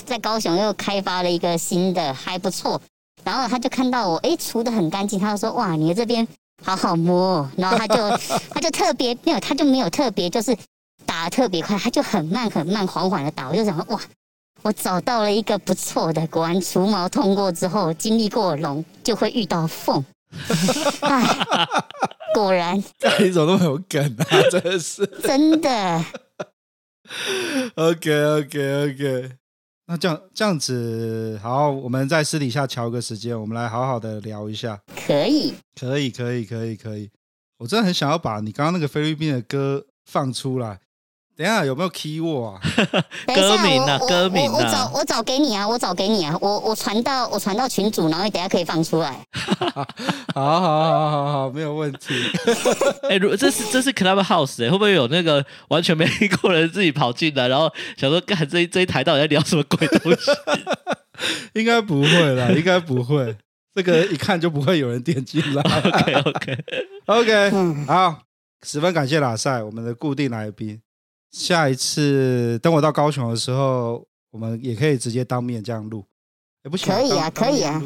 [0.06, 2.82] 在高雄又开发了一个新的，还不错。
[3.24, 6.28] 然后他就看到我，哎，除的很干净，他就说：“哇，你的这边
[6.64, 7.96] 好好摸。”然后他就
[8.52, 10.56] 他就特别没有，他就没有特别，就是
[11.06, 13.50] 打得特别快，他就很慢很慢缓缓的打。
[13.50, 14.02] 我就想说：“哇，
[14.62, 20.04] 我找到了一个不错的。”果然除毛通过之后，经历过龙就会遇到凤。
[21.02, 21.24] 哎，
[22.34, 22.78] 果然。
[23.20, 24.26] 你怎么那么有梗啊？
[24.52, 25.06] 真的是。
[25.24, 26.06] 真的。
[27.76, 29.32] OK OK OK。
[29.88, 34.80] 那这样这样子好，我们在私底下敲个时间，我们来好好的聊一下。
[35.06, 37.12] 可以，可以，可以，可以，可以。
[37.60, 40.80] 我真的很想要把你刚刚那个菲律宾的歌放出来。
[41.38, 42.62] 等一下有没有 key word 啊？
[43.28, 44.54] 歌名啊，歌名啊。
[44.54, 49.20] 我找我找给你啊，我找给你啊，我我传到我传到群组，然后等下可以放出来。
[50.34, 52.14] 好好好好好，没有问题。
[53.10, 60.32] 哎，如这是这是 Clubhouse 哎，会不会有那个完全没听过人自己跑进来，然后想说干这这一台到底在聊什么鬼东西？
[61.54, 63.36] 应该不会啦，应该不会。
[63.74, 65.62] 这个一看就不会有人点进来。
[65.62, 66.58] OK OK
[67.08, 68.22] OK，好，
[68.64, 70.80] 十分感谢喇赛，我们的固定来宾。
[71.38, 76.06] 下一次等我到高雄的时候，我们也可以直接当面这样录，
[76.64, 76.88] 也不行。
[76.88, 77.82] 可以啊，可以啊，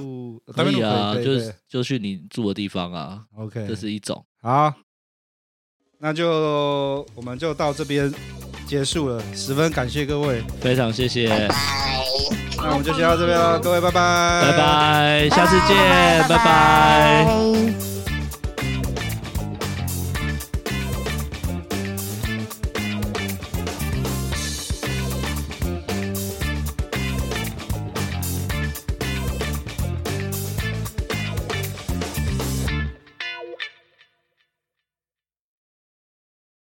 [0.54, 3.24] 可以啊，就是就去你住的地方啊。
[3.36, 4.24] OK，这是一种。
[4.40, 4.72] 好，
[5.98, 8.14] 那就我们就到这边
[8.68, 9.20] 结束了。
[9.36, 11.28] 十分感谢各位，非常谢谢。
[11.28, 11.56] 拜拜。
[12.58, 15.76] 那我们就先到这边了，各位拜拜，拜拜，下次见，
[16.28, 17.99] 拜拜。